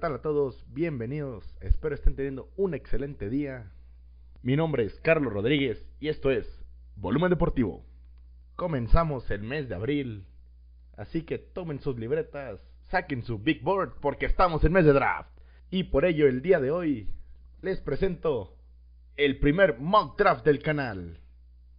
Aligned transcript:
¿qué 0.00 0.06
tal 0.06 0.14
a 0.14 0.22
todos? 0.22 0.64
Bienvenidos, 0.72 1.44
espero 1.60 1.94
estén 1.94 2.16
teniendo 2.16 2.48
un 2.56 2.72
excelente 2.72 3.28
día. 3.28 3.70
Mi 4.40 4.56
nombre 4.56 4.84
es 4.84 4.98
Carlos 5.00 5.30
Rodríguez 5.30 5.84
y 6.00 6.08
esto 6.08 6.30
es 6.30 6.46
Volumen 6.96 7.28
Deportivo. 7.28 7.84
Comenzamos 8.56 9.30
el 9.30 9.42
mes 9.42 9.68
de 9.68 9.74
abril, 9.74 10.24
así 10.96 11.20
que 11.20 11.36
tomen 11.36 11.80
sus 11.80 11.98
libretas, 11.98 12.62
saquen 12.88 13.24
su 13.24 13.40
big 13.40 13.62
board 13.62 14.00
porque 14.00 14.24
estamos 14.24 14.64
en 14.64 14.72
mes 14.72 14.86
de 14.86 14.94
draft. 14.94 15.38
Y 15.70 15.84
por 15.84 16.06
ello 16.06 16.26
el 16.28 16.40
día 16.40 16.60
de 16.60 16.70
hoy 16.70 17.10
les 17.60 17.78
presento 17.82 18.56
el 19.18 19.38
primer 19.38 19.80
mock 19.80 20.18
draft 20.18 20.46
del 20.46 20.62
canal. 20.62 21.20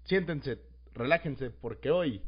Siéntense, 0.03 0.59
relájense 0.93 1.49
porque 1.49 1.89
hoy 1.89 2.21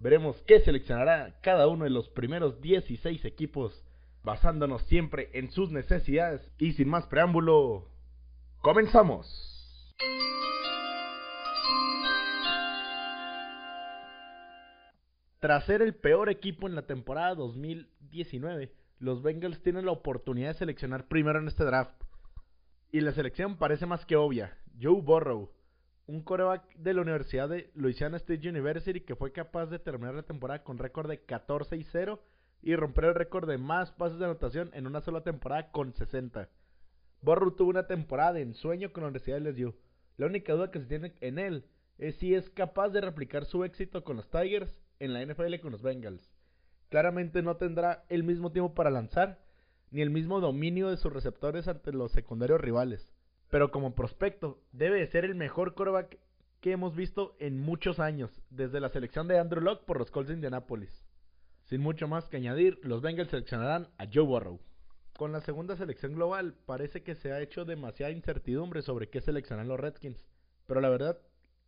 veremos 0.00 0.42
qué 0.42 0.58
seleccionará 0.58 1.38
cada 1.40 1.68
uno 1.68 1.84
de 1.84 1.90
los 1.90 2.08
primeros 2.08 2.60
16 2.60 3.24
equipos 3.24 3.86
basándonos 4.26 4.82
siempre 4.86 5.30
en 5.34 5.52
sus 5.52 5.70
necesidades 5.70 6.42
y 6.58 6.72
sin 6.72 6.88
más 6.88 7.06
preámbulo, 7.06 7.86
comenzamos. 8.60 9.24
Tras 15.38 15.64
ser 15.66 15.80
el 15.80 15.94
peor 15.94 16.28
equipo 16.28 16.66
en 16.66 16.74
la 16.74 16.88
temporada 16.88 17.36
2019, 17.36 18.72
los 18.98 19.22
Bengals 19.22 19.62
tienen 19.62 19.86
la 19.86 19.92
oportunidad 19.92 20.48
de 20.48 20.54
seleccionar 20.54 21.06
primero 21.06 21.38
en 21.38 21.46
este 21.46 21.64
draft. 21.64 21.94
Y 22.90 23.02
la 23.02 23.12
selección 23.12 23.56
parece 23.56 23.86
más 23.86 24.04
que 24.06 24.16
obvia. 24.16 24.58
Joe 24.82 25.02
Burrow, 25.02 25.52
un 26.08 26.22
coreback 26.22 26.74
de 26.74 26.94
la 26.94 27.02
Universidad 27.02 27.48
de 27.48 27.70
Louisiana 27.74 28.16
State 28.16 28.48
University 28.48 29.02
que 29.02 29.14
fue 29.14 29.30
capaz 29.30 29.66
de 29.66 29.78
terminar 29.78 30.16
la 30.16 30.24
temporada 30.24 30.64
con 30.64 30.78
récord 30.78 31.08
de 31.08 31.20
14 31.20 31.76
y 31.76 31.84
0 31.84 32.20
y 32.62 32.74
romper 32.76 33.04
el 33.04 33.14
récord 33.14 33.48
de 33.48 33.58
más 33.58 33.92
pases 33.92 34.18
de 34.18 34.24
anotación 34.24 34.70
en 34.72 34.86
una 34.86 35.00
sola 35.00 35.22
temporada 35.22 35.70
con 35.70 35.92
60. 35.92 36.48
Burrow 37.22 37.52
tuvo 37.52 37.70
una 37.70 37.86
temporada 37.86 38.34
de 38.34 38.42
ensueño 38.42 38.92
con 38.92 39.02
la 39.02 39.08
Universidad 39.08 39.40
de 39.40 39.50
LSU. 39.50 39.74
La 40.16 40.26
única 40.26 40.52
duda 40.52 40.70
que 40.70 40.80
se 40.80 40.86
tiene 40.86 41.14
en 41.20 41.38
él 41.38 41.64
es 41.98 42.16
si 42.16 42.34
es 42.34 42.50
capaz 42.50 42.90
de 42.90 43.00
replicar 43.00 43.44
su 43.44 43.64
éxito 43.64 44.04
con 44.04 44.16
los 44.16 44.30
Tigers 44.30 44.80
en 45.00 45.12
la 45.12 45.24
NFL 45.24 45.56
con 45.60 45.72
los 45.72 45.82
Bengals. 45.82 46.30
Claramente 46.88 47.42
no 47.42 47.56
tendrá 47.56 48.04
el 48.08 48.22
mismo 48.22 48.52
tiempo 48.52 48.74
para 48.74 48.90
lanzar, 48.90 49.40
ni 49.90 50.02
el 50.02 50.10
mismo 50.10 50.40
dominio 50.40 50.90
de 50.90 50.96
sus 50.96 51.12
receptores 51.12 51.68
ante 51.68 51.92
los 51.92 52.12
secundarios 52.12 52.60
rivales. 52.60 53.10
Pero 53.50 53.70
como 53.70 53.94
prospecto, 53.94 54.60
debe 54.72 55.00
de 55.00 55.06
ser 55.06 55.24
el 55.24 55.34
mejor 55.34 55.74
quarterback 55.74 56.18
que 56.60 56.72
hemos 56.72 56.94
visto 56.96 57.36
en 57.38 57.60
muchos 57.60 58.00
años, 58.00 58.42
desde 58.50 58.80
la 58.80 58.88
selección 58.88 59.28
de 59.28 59.38
Andrew 59.38 59.62
Locke 59.62 59.84
por 59.84 59.98
los 59.98 60.10
Colts 60.10 60.28
de 60.28 60.34
Indianapolis. 60.34 61.05
Sin 61.66 61.80
mucho 61.80 62.06
más 62.06 62.28
que 62.28 62.36
añadir, 62.36 62.78
los 62.82 63.02
Bengals 63.02 63.30
seleccionarán 63.30 63.88
a 63.98 64.06
Joe 64.12 64.24
Burrow. 64.24 64.60
Con 65.16 65.32
la 65.32 65.40
segunda 65.40 65.76
selección 65.76 66.14
global, 66.14 66.54
parece 66.64 67.02
que 67.02 67.16
se 67.16 67.32
ha 67.32 67.40
hecho 67.40 67.64
demasiada 67.64 68.12
incertidumbre 68.12 68.82
sobre 68.82 69.08
qué 69.08 69.20
seleccionarán 69.20 69.68
los 69.68 69.80
Redskins, 69.80 70.24
pero 70.66 70.80
la 70.80 70.90
verdad, 70.90 71.18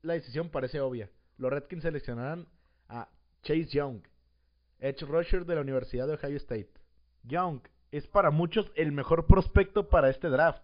la 0.03 0.13
decisión 0.13 0.51
parece 0.51 0.81
obvia. 0.81 1.11
Los 1.37 1.51
Redskins 1.51 1.83
seleccionarán 1.83 2.47
a 2.89 3.09
Chase 3.43 3.67
Young, 3.67 4.03
edge 4.79 5.05
rusher 5.05 5.45
de 5.45 5.57
la 5.57 5.63
Universidad 5.63 6.07
de 6.07 6.15
Ohio 6.15 6.37
State. 6.37 6.71
Young 7.25 7.61
es 7.91 8.07
para 8.07 8.31
muchos 8.31 8.71
el 8.77 8.93
mejor 8.93 9.27
prospecto 9.27 9.89
para 9.89 10.11
este 10.11 10.29
draft. 10.29 10.63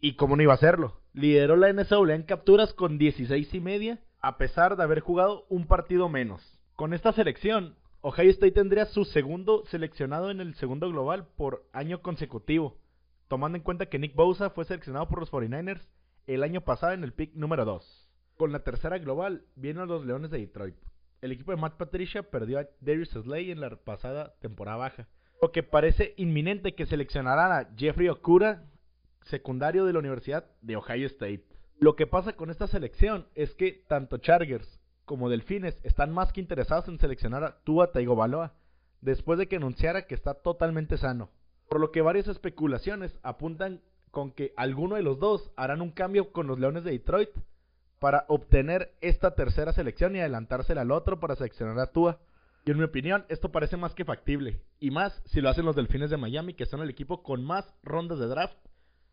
Y 0.00 0.16
cómo 0.16 0.34
no 0.34 0.42
iba 0.42 0.54
a 0.54 0.58
serlo, 0.58 1.00
lideró 1.12 1.54
la 1.54 1.72
NCAA 1.72 2.14
en 2.14 2.24
capturas 2.24 2.72
con 2.74 2.98
16 2.98 3.54
y 3.54 3.60
media, 3.60 4.00
a 4.20 4.38
pesar 4.38 4.76
de 4.76 4.82
haber 4.82 5.00
jugado 5.00 5.46
un 5.48 5.68
partido 5.68 6.08
menos. 6.08 6.58
Con 6.74 6.94
esta 6.94 7.12
selección, 7.12 7.76
Ohio 8.06 8.28
State 8.32 8.52
tendría 8.52 8.84
su 8.84 9.06
segundo 9.06 9.64
seleccionado 9.64 10.30
en 10.30 10.42
el 10.42 10.54
segundo 10.56 10.90
global 10.90 11.26
por 11.38 11.64
año 11.72 12.02
consecutivo, 12.02 12.76
tomando 13.28 13.56
en 13.56 13.64
cuenta 13.64 13.86
que 13.86 13.98
Nick 13.98 14.14
Bosa 14.14 14.50
fue 14.50 14.66
seleccionado 14.66 15.08
por 15.08 15.20
los 15.20 15.32
49ers 15.32 15.88
el 16.26 16.42
año 16.42 16.60
pasado 16.60 16.92
en 16.92 17.02
el 17.02 17.14
pick 17.14 17.32
número 17.32 17.64
2. 17.64 18.10
Con 18.36 18.52
la 18.52 18.62
tercera 18.62 18.98
global 18.98 19.46
vienen 19.56 19.88
los 19.88 20.04
Leones 20.04 20.30
de 20.30 20.40
Detroit. 20.40 20.76
El 21.22 21.32
equipo 21.32 21.52
de 21.52 21.56
Matt 21.56 21.78
Patricia 21.78 22.22
perdió 22.22 22.58
a 22.58 22.66
Darius 22.80 23.08
Slay 23.08 23.50
en 23.50 23.60
la 23.60 23.74
pasada 23.74 24.34
temporada 24.38 24.76
baja, 24.76 25.08
lo 25.40 25.50
que 25.50 25.62
parece 25.62 26.12
inminente 26.18 26.74
que 26.74 26.84
seleccionarán 26.84 27.52
a 27.52 27.70
Jeffrey 27.74 28.10
Okura, 28.10 28.66
secundario 29.22 29.86
de 29.86 29.94
la 29.94 30.00
Universidad 30.00 30.44
de 30.60 30.76
Ohio 30.76 31.06
State. 31.06 31.46
Lo 31.78 31.96
que 31.96 32.06
pasa 32.06 32.34
con 32.34 32.50
esta 32.50 32.66
selección 32.66 33.28
es 33.34 33.54
que 33.54 33.82
tanto 33.88 34.18
Chargers 34.18 34.78
como 35.04 35.28
Delfines 35.28 35.78
están 35.82 36.12
más 36.12 36.32
que 36.32 36.40
interesados 36.40 36.88
en 36.88 36.98
seleccionar 36.98 37.44
a 37.44 37.58
Tua 37.64 37.92
Tagovailoa 37.92 38.54
después 39.00 39.38
de 39.38 39.48
que 39.48 39.56
anunciara 39.56 40.06
que 40.06 40.14
está 40.14 40.34
totalmente 40.34 40.96
sano. 40.96 41.30
Por 41.68 41.80
lo 41.80 41.92
que 41.92 42.02
varias 42.02 42.28
especulaciones 42.28 43.18
apuntan 43.22 43.82
con 44.10 44.30
que 44.30 44.52
alguno 44.56 44.96
de 44.96 45.02
los 45.02 45.18
dos 45.18 45.50
harán 45.56 45.82
un 45.82 45.90
cambio 45.90 46.32
con 46.32 46.46
los 46.46 46.58
Leones 46.58 46.84
de 46.84 46.92
Detroit 46.92 47.30
para 47.98 48.24
obtener 48.28 48.94
esta 49.00 49.34
tercera 49.34 49.72
selección 49.72 50.14
y 50.14 50.20
adelantársela 50.20 50.82
al 50.82 50.92
otro 50.92 51.20
para 51.20 51.36
seleccionar 51.36 51.78
a 51.78 51.90
Tua. 51.90 52.20
Y 52.64 52.70
en 52.70 52.78
mi 52.78 52.84
opinión, 52.84 53.26
esto 53.28 53.50
parece 53.50 53.76
más 53.76 53.94
que 53.94 54.04
factible. 54.04 54.62
Y 54.78 54.90
más 54.90 55.20
si 55.26 55.40
lo 55.40 55.50
hacen 55.50 55.66
los 55.66 55.76
Delfines 55.76 56.10
de 56.10 56.16
Miami, 56.16 56.54
que 56.54 56.66
son 56.66 56.80
el 56.80 56.90
equipo 56.90 57.22
con 57.22 57.44
más 57.44 57.74
rondas 57.82 58.18
de 58.18 58.26
draft 58.26 58.56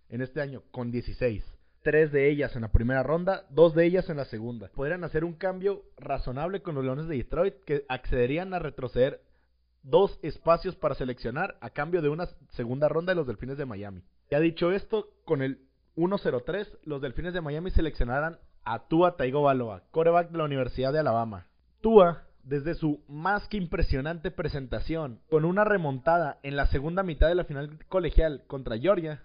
en 0.10 0.22
este 0.22 0.42
año, 0.42 0.64
con 0.72 0.92
16 0.92 1.61
tres 1.84 2.12
de 2.12 2.30
ellas 2.30 2.56
en 2.56 2.62
la 2.62 2.72
primera 2.72 3.04
ronda, 3.04 3.46
dos 3.50 3.74
de 3.74 3.86
ellas 3.86 4.10
en 4.10 4.18
la 4.18 4.26
segunda. 4.26 4.70
Podrían 4.74 5.04
hacer 5.04 5.24
un 5.24 5.34
cambio 5.34 5.84
razonable 5.98 6.62
con 6.62 6.76
los 6.76 6.84
Leones 6.84 7.08
de 7.08 7.18
Detroit 7.18 7.56
que 7.66 7.86
accederían 7.90 8.54
a 8.54 8.60
retroceder 8.60 9.22
dos 9.84 10.20
espacios 10.22 10.76
para 10.76 10.96
seleccionar 10.96 11.58
a 11.62 11.72
cambio 11.72 12.02
de 12.02 12.10
una 12.10 12.28
segunda 12.50 12.88
ronda 12.88 13.12
de 13.12 13.16
los 13.16 13.28
Delfines 13.28 13.58
de 13.58 13.66
Miami. 13.66 14.04
Ya 14.30 14.40
dicho 14.40 14.72
esto, 14.72 15.10
con 15.26 15.42
el 15.42 15.60
1-0-3, 15.96 16.68
los 16.84 17.02
Delfines 17.02 17.34
de 17.34 17.42
Miami 17.42 17.72
seleccionarán 17.72 18.40
a 18.64 18.88
Tua 18.88 19.18
Tagovailoa, 19.18 19.84
coreback 19.92 20.30
de 20.30 20.38
la 20.38 20.46
Universidad 20.46 20.94
de 20.94 21.00
Alabama. 21.00 21.48
Tua, 21.82 22.24
desde 22.44 22.76
su 22.76 23.04
más 23.08 23.48
que 23.48 23.58
impresionante 23.58 24.30
presentación, 24.32 25.20
con 25.30 25.46
una 25.46 25.64
remontada 25.64 26.40
en 26.44 26.56
la 26.56 26.68
segunda 26.68 27.04
mitad 27.04 27.28
de 27.28 27.36
la 27.36 27.46
final 27.46 27.80
colegial 27.90 28.44
contra 28.48 28.78
Georgia, 28.78 29.24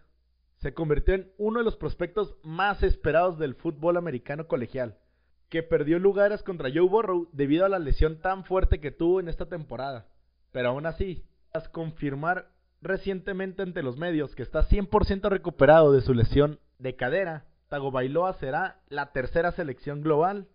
se 0.56 0.75
convirtió 0.75 1.15
en 1.15 1.33
uno 1.39 1.59
de 1.59 1.65
los 1.65 1.77
prospectos 1.77 2.37
más 2.43 2.83
esperados 2.83 3.39
del 3.39 3.55
fútbol 3.55 3.97
americano 3.97 4.47
colegial, 4.47 4.99
que 5.49 5.62
perdió 5.62 5.99
lugares 5.99 6.43
contra 6.43 6.71
Joe 6.72 6.89
Burrow 6.89 7.28
debido 7.33 7.65
a 7.65 7.69
la 7.69 7.78
lesión 7.78 8.21
tan 8.21 8.44
fuerte 8.44 8.81
que 8.81 8.91
tuvo 8.91 9.21
en 9.21 9.28
esta 9.28 9.47
temporada. 9.47 10.06
Pero 10.53 10.71
aún 10.71 10.87
así, 10.87 11.25
tras 11.53 11.69
confirmar 11.69 12.50
recientemente 12.81 13.62
ante 13.62 13.83
los 13.83 13.97
medios 13.97 14.34
que 14.34 14.43
está 14.43 14.62
100% 14.62 15.28
recuperado 15.28 15.93
de 15.93 16.00
su 16.00 16.15
lesión 16.15 16.59
de 16.78 16.97
cadera, 16.97 17.44
Tagovailoa 17.69 18.34
será 18.34 18.81
la 18.88 19.12
tercera 19.12 19.53
selección 19.53 20.03
global. 20.03 20.49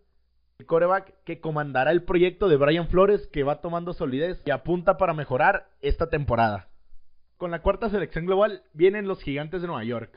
El 0.59 0.65
coreback 0.65 1.23
que 1.23 1.39
comandará 1.39 1.91
el 1.91 2.03
proyecto 2.03 2.47
de 2.47 2.57
Brian 2.57 2.87
Flores 2.87 3.27
que 3.27 3.43
va 3.43 3.61
tomando 3.61 3.93
solidez 3.93 4.41
y 4.45 4.51
apunta 4.51 4.97
para 4.97 5.13
mejorar 5.13 5.69
esta 5.81 6.09
temporada. 6.09 6.70
Con 7.41 7.49
la 7.49 7.63
cuarta 7.63 7.89
selección 7.89 8.27
global 8.27 8.61
vienen 8.71 9.07
los 9.07 9.23
Gigantes 9.23 9.63
de 9.63 9.67
Nueva 9.67 9.83
York. 9.83 10.13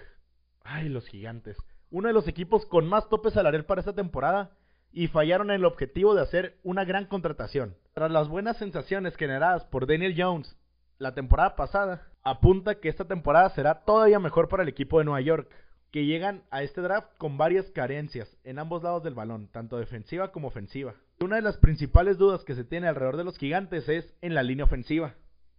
Ay, 0.63 0.91
los 0.91 1.07
Gigantes. 1.07 1.57
Uno 1.91 2.09
de 2.09 2.13
los 2.13 2.29
equipos 2.29 2.67
con 2.67 2.87
más 2.87 3.09
tope 3.09 3.31
salarial 3.31 3.65
para 3.65 3.81
esta 3.81 3.95
temporada 3.95 4.51
y 4.93 5.09
fallaron 5.09 5.49
en 5.49 5.57
el 5.57 5.65
objetivo 5.65 6.15
de 6.15 6.21
hacer 6.21 6.59
una 6.65 6.85
gran 6.85 7.07
contratación. 7.07 7.79
Tras 7.95 8.11
las 8.11 8.29
buenas 8.29 8.59
sensaciones 8.59 9.17
generadas 9.17 9.65
por 9.65 9.87
Daniel 9.87 10.15
Jones 10.15 10.55
la 10.99 11.15
temporada 11.15 11.57
pasada, 11.57 12.03
apunta 12.23 12.75
que 12.75 12.91
esta 12.91 13.07
temporada 13.07 13.49
será 13.55 13.85
todavía 13.87 14.19
mejor 14.19 14.51
para 14.51 14.63
el 14.63 14.69
equipo 14.69 14.99
de 14.99 15.07
Nueva 15.07 15.23
York, 15.23 15.51
que 15.93 16.05
llegan 16.05 16.43
a 16.51 16.63
este 16.63 16.83
draft 16.83 17.09
con 17.17 17.39
varias 17.39 17.71
carencias 17.71 18.37
en 18.45 18.59
ambos 18.59 18.83
lados 18.83 19.03
del 19.03 19.15
balón, 19.15 19.49
tanto 19.49 19.79
defensiva 19.79 20.31
como 20.31 20.49
ofensiva. 20.49 20.95
Una 21.21 21.37
de 21.37 21.43
las 21.43 21.57
principales 21.57 22.19
dudas 22.19 22.45
que 22.45 22.55
se 22.55 22.65
tiene 22.65 22.87
alrededor 22.87 23.17
de 23.17 23.25
los 23.25 23.39
gigantes 23.39 23.89
es 23.89 24.13
en 24.21 24.35
la 24.35 24.43
línea 24.43 24.67
ofensiva 24.67 25.15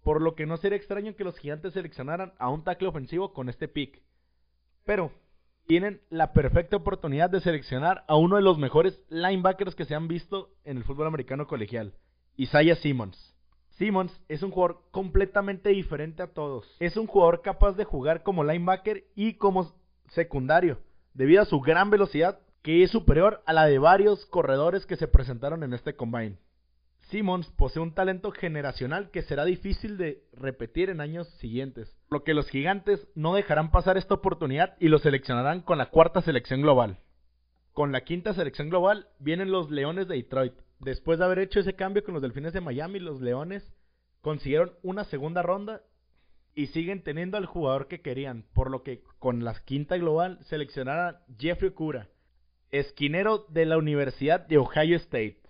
por 0.05 0.21
lo 0.21 0.35
que 0.35 0.45
no 0.45 0.57
sería 0.57 0.77
extraño 0.77 1.15
que 1.15 1.23
los 1.23 1.35
gigantes 1.39 1.73
seleccionaran 1.73 2.33
a 2.37 2.49
un 2.49 2.63
tackle 2.63 2.89
ofensivo 2.89 3.33
con 3.33 3.49
este 3.49 3.67
pick. 3.67 4.03
Pero 4.85 5.11
tienen 5.65 5.99
la 6.11 6.31
perfecta 6.31 6.77
oportunidad 6.77 7.31
de 7.31 7.41
seleccionar 7.41 8.05
a 8.07 8.15
uno 8.15 8.35
de 8.35 8.43
los 8.43 8.59
mejores 8.59 9.01
linebackers 9.09 9.73
que 9.73 9.85
se 9.85 9.95
han 9.95 10.07
visto 10.07 10.51
en 10.63 10.77
el 10.77 10.83
fútbol 10.83 11.07
americano 11.07 11.47
colegial, 11.47 11.95
Isaiah 12.37 12.75
Simmons. 12.75 13.35
Simmons 13.79 14.13
es 14.29 14.43
un 14.43 14.51
jugador 14.51 14.83
completamente 14.91 15.69
diferente 15.69 16.21
a 16.21 16.31
todos. 16.31 16.67
Es 16.79 16.97
un 16.97 17.07
jugador 17.07 17.41
capaz 17.41 17.73
de 17.73 17.83
jugar 17.83 18.21
como 18.21 18.43
linebacker 18.43 19.05
y 19.15 19.33
como 19.33 19.73
secundario, 20.09 20.77
debido 21.15 21.41
a 21.41 21.45
su 21.45 21.59
gran 21.61 21.89
velocidad 21.89 22.39
que 22.61 22.83
es 22.83 22.91
superior 22.91 23.41
a 23.47 23.53
la 23.53 23.65
de 23.65 23.79
varios 23.79 24.23
corredores 24.27 24.85
que 24.85 24.97
se 24.97 25.07
presentaron 25.07 25.63
en 25.63 25.73
este 25.73 25.95
combine. 25.95 26.37
Simmons 27.09 27.47
posee 27.51 27.81
un 27.81 27.93
talento 27.93 28.31
generacional 28.31 29.11
que 29.11 29.21
será 29.21 29.45
difícil 29.45 29.97
de 29.97 30.23
repetir 30.33 30.89
en 30.89 31.01
años 31.01 31.27
siguientes, 31.39 31.95
lo 32.09 32.23
que 32.23 32.33
los 32.33 32.49
gigantes 32.49 33.07
no 33.13 33.35
dejarán 33.35 33.69
pasar 33.69 33.97
esta 33.97 34.15
oportunidad 34.15 34.75
y 34.79 34.87
lo 34.87 34.97
seleccionarán 34.97 35.61
con 35.61 35.77
la 35.77 35.91
cuarta 35.91 36.21
selección 36.21 36.61
global. 36.61 36.97
Con 37.73 37.91
la 37.91 38.01
quinta 38.01 38.33
selección 38.33 38.69
global 38.69 39.07
vienen 39.19 39.51
los 39.51 39.69
Leones 39.69 40.07
de 40.07 40.15
Detroit. 40.15 40.53
Después 40.79 41.19
de 41.19 41.25
haber 41.25 41.39
hecho 41.39 41.59
ese 41.59 41.75
cambio 41.75 42.03
con 42.03 42.13
los 42.13 42.23
Delfines 42.23 42.53
de 42.53 42.61
Miami, 42.61 42.99
los 42.99 43.21
Leones 43.21 43.63
consiguieron 44.21 44.73
una 44.81 45.03
segunda 45.03 45.43
ronda 45.43 45.81
y 46.55 46.67
siguen 46.67 47.03
teniendo 47.03 47.37
al 47.37 47.45
jugador 47.45 47.87
que 47.87 48.01
querían, 48.01 48.45
por 48.53 48.71
lo 48.71 48.81
que 48.81 49.03
con 49.19 49.43
la 49.43 49.53
quinta 49.53 49.97
global 49.97 50.39
seleccionaron 50.45 51.17
Jeffrey 51.37 51.69
Okura, 51.69 52.09
esquinero 52.71 53.45
de 53.49 53.65
la 53.65 53.77
Universidad 53.77 54.39
de 54.47 54.57
Ohio 54.57 54.95
State. 54.97 55.44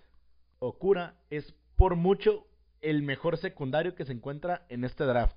Okura 0.68 1.14
es 1.30 1.54
por 1.76 1.96
mucho 1.96 2.46
el 2.80 3.02
mejor 3.02 3.36
secundario 3.38 3.94
que 3.94 4.04
se 4.04 4.12
encuentra 4.12 4.66
en 4.68 4.84
este 4.84 5.04
draft. 5.04 5.36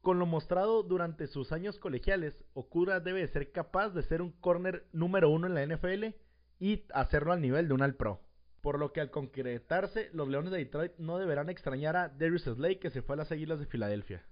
Con 0.00 0.18
lo 0.18 0.26
mostrado 0.26 0.82
durante 0.82 1.26
sus 1.26 1.52
años 1.52 1.78
colegiales, 1.78 2.44
Okura 2.54 3.00
debe 3.00 3.26
ser 3.28 3.52
capaz 3.52 3.90
de 3.90 4.02
ser 4.02 4.20
un 4.20 4.32
corner 4.32 4.84
número 4.92 5.30
uno 5.30 5.46
en 5.46 5.54
la 5.54 5.64
NFL 5.64 6.16
y 6.58 6.84
hacerlo 6.92 7.32
al 7.32 7.40
nivel 7.40 7.68
de 7.68 7.74
un 7.74 7.82
All 7.82 7.94
Pro. 7.94 8.20
Por 8.60 8.78
lo 8.78 8.92
que 8.92 9.00
al 9.00 9.10
concretarse, 9.10 10.10
los 10.12 10.28
Leones 10.28 10.52
de 10.52 10.58
Detroit 10.58 10.92
no 10.98 11.18
deberán 11.18 11.50
extrañar 11.50 11.96
a 11.96 12.08
Darius 12.08 12.44
Slade 12.44 12.78
que 12.78 12.90
se 12.90 13.02
fue 13.02 13.14
a 13.14 13.18
las 13.18 13.32
Águilas 13.32 13.58
de 13.58 13.66
Filadelfia. 13.66 14.24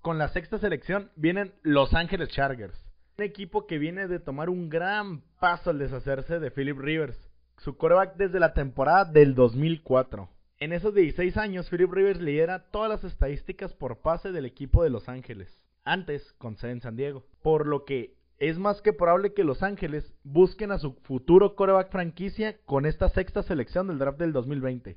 Con 0.00 0.18
la 0.18 0.28
sexta 0.28 0.58
selección 0.58 1.10
vienen 1.16 1.54
Los 1.62 1.94
Ángeles 1.94 2.28
Chargers, 2.28 2.76
un 3.18 3.24
equipo 3.24 3.66
que 3.66 3.78
viene 3.78 4.06
de 4.06 4.20
tomar 4.20 4.50
un 4.50 4.68
gran 4.68 5.22
paso 5.40 5.70
al 5.70 5.78
deshacerse 5.78 6.38
de 6.38 6.50
Philip 6.50 6.78
Rivers, 6.78 7.25
su 7.58 7.76
coreback 7.76 8.16
desde 8.16 8.40
la 8.40 8.54
temporada 8.54 9.04
del 9.04 9.34
2004. 9.34 10.28
En 10.58 10.72
esos 10.72 10.94
16 10.94 11.36
años, 11.36 11.68
Philip 11.68 11.92
Rivers 11.92 12.20
lidera 12.20 12.70
todas 12.70 12.88
las 12.88 13.04
estadísticas 13.04 13.74
por 13.74 13.98
pase 13.98 14.32
del 14.32 14.46
equipo 14.46 14.82
de 14.82 14.90
Los 14.90 15.08
Ángeles, 15.08 15.62
antes 15.84 16.32
con 16.34 16.56
sede 16.56 16.72
en 16.72 16.80
San 16.80 16.96
Diego, 16.96 17.24
por 17.42 17.66
lo 17.66 17.84
que 17.84 18.16
es 18.38 18.58
más 18.58 18.82
que 18.82 18.92
probable 18.92 19.32
que 19.32 19.44
Los 19.44 19.62
Ángeles 19.62 20.14
busquen 20.22 20.70
a 20.70 20.78
su 20.78 20.94
futuro 21.02 21.54
coreback 21.56 21.90
franquicia 21.90 22.58
con 22.64 22.86
esta 22.86 23.08
sexta 23.08 23.42
selección 23.42 23.88
del 23.88 23.98
draft 23.98 24.18
del 24.18 24.32
2020. 24.32 24.96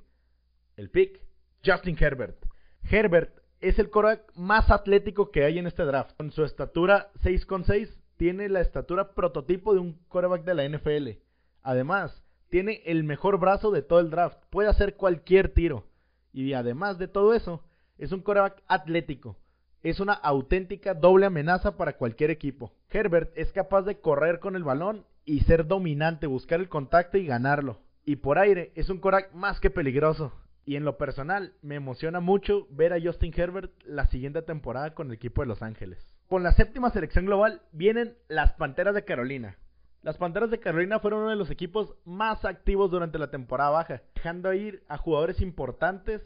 El 0.75 0.89
pick, 0.89 1.21
Justin 1.65 1.97
Herbert. 2.00 2.38
Herbert 2.83 3.39
es 3.61 3.79
el 3.79 3.89
coreback 3.89 4.31
más 4.35 4.71
atlético 4.71 5.31
que 5.31 5.44
hay 5.44 5.59
en 5.59 5.67
este 5.67 5.83
draft. 5.83 6.15
Con 6.17 6.31
su 6.31 6.44
estatura 6.44 7.11
6,6, 7.23 7.89
tiene 8.17 8.50
la 8.50 8.61
estatura 8.61 9.13
prototipo 9.13 9.73
de 9.73 9.79
un 9.79 9.94
coreback 10.07 10.44
de 10.44 10.53
la 10.53 10.67
NFL. 10.67 11.21
Además, 11.61 12.23
tiene 12.50 12.81
el 12.86 13.04
mejor 13.04 13.40
brazo 13.40 13.72
de 13.72 13.81
todo 13.81 14.00
el 14.00 14.10
draft. 14.10 14.38
Puede 14.50 14.69
hacer 14.69 14.96
cualquier 14.96 15.50
tiro. 15.50 15.86
Y 16.34 16.54
además 16.54 16.98
de 16.98 17.07
todo 17.07 17.34
eso, 17.34 17.63
es 17.98 18.12
un 18.12 18.22
coreback 18.22 18.62
atlético. 18.68 19.38
Es 19.81 20.00
una 20.00 20.13
auténtica 20.13 20.94
doble 20.94 21.25
amenaza 21.25 21.78
para 21.78 21.94
cualquier 21.94 22.31
equipo. 22.31 22.74
Herbert 22.90 23.31
es 23.36 23.51
capaz 23.51 23.84
de 23.84 24.00
correr 24.00 24.40
con 24.40 24.56
el 24.56 24.63
balón 24.63 25.06
y 25.25 25.42
ser 25.42 25.68
dominante, 25.68 26.28
buscar 26.28 26.60
el 26.60 26.69
contacto 26.69 27.18
y 27.18 27.25
ganarlo. 27.25 27.80
Y 28.04 28.18
por 28.18 28.40
aire 28.40 28.72
es 28.75 28.90
un 28.90 28.98
coreback 28.98 29.34
más 29.34 29.60
que 29.60 29.69
peligroso. 29.69 30.34
Y 30.66 30.75
en 30.75 30.84
lo 30.84 30.98
personal, 30.98 31.54
me 31.62 31.75
emociona 31.75 32.19
mucho 32.19 32.68
ver 32.69 32.94
a 32.94 33.02
Justin 33.02 33.34
Herbert 33.36 33.72
la 33.86 34.06
siguiente 34.07 34.42
temporada 34.42 34.94
con 34.94 35.07
el 35.07 35.13
equipo 35.13 35.42
de 35.42 35.48
Los 35.48 35.62
Ángeles. 35.62 36.06
Con 36.28 36.44
la 36.44 36.52
séptima 36.52 36.92
selección 36.92 37.25
global 37.25 37.62
vienen 37.72 38.16
las 38.28 38.54
Panteras 38.54 38.94
de 38.94 39.06
Carolina. 39.06 39.57
Las 40.01 40.18
Panteras 40.18 40.50
de 40.50 40.60
Carolina 40.60 41.00
fueron 41.00 41.22
uno 41.22 41.30
de 41.30 41.36
los 41.36 41.51
equipos 41.51 41.96
más 42.06 42.46
activos 42.46 42.90
durante 42.90 43.19
la 43.19 43.31
temporada 43.31 43.72
baja, 43.72 44.01
dejando 44.16 44.54
ir 44.54 44.84
a 44.88 44.98
jugadores 44.98 45.42
importantes, 45.42 46.22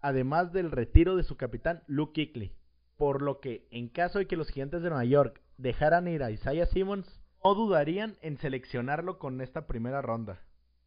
además 0.00 0.52
del 0.52 0.70
retiro 0.70 1.16
de 1.16 1.24
su 1.24 1.36
capitán 1.36 1.82
Luke 1.86 2.12
Kuechly. 2.14 2.52
Por 2.96 3.22
lo 3.22 3.40
que, 3.40 3.66
en 3.70 3.88
caso 3.88 4.18
de 4.18 4.26
que 4.26 4.36
los 4.36 4.48
gigantes 4.48 4.82
de 4.82 4.88
Nueva 4.88 5.04
York 5.04 5.42
dejaran 5.56 6.08
ir 6.08 6.22
a 6.22 6.30
Isaiah 6.30 6.66
Simmons, 6.66 7.20
no 7.44 7.54
dudarían 7.54 8.16
en 8.22 8.38
seleccionarlo 8.38 9.18
con 9.18 9.40
esta 9.40 9.66
primera 9.66 10.02
ronda. 10.02 10.40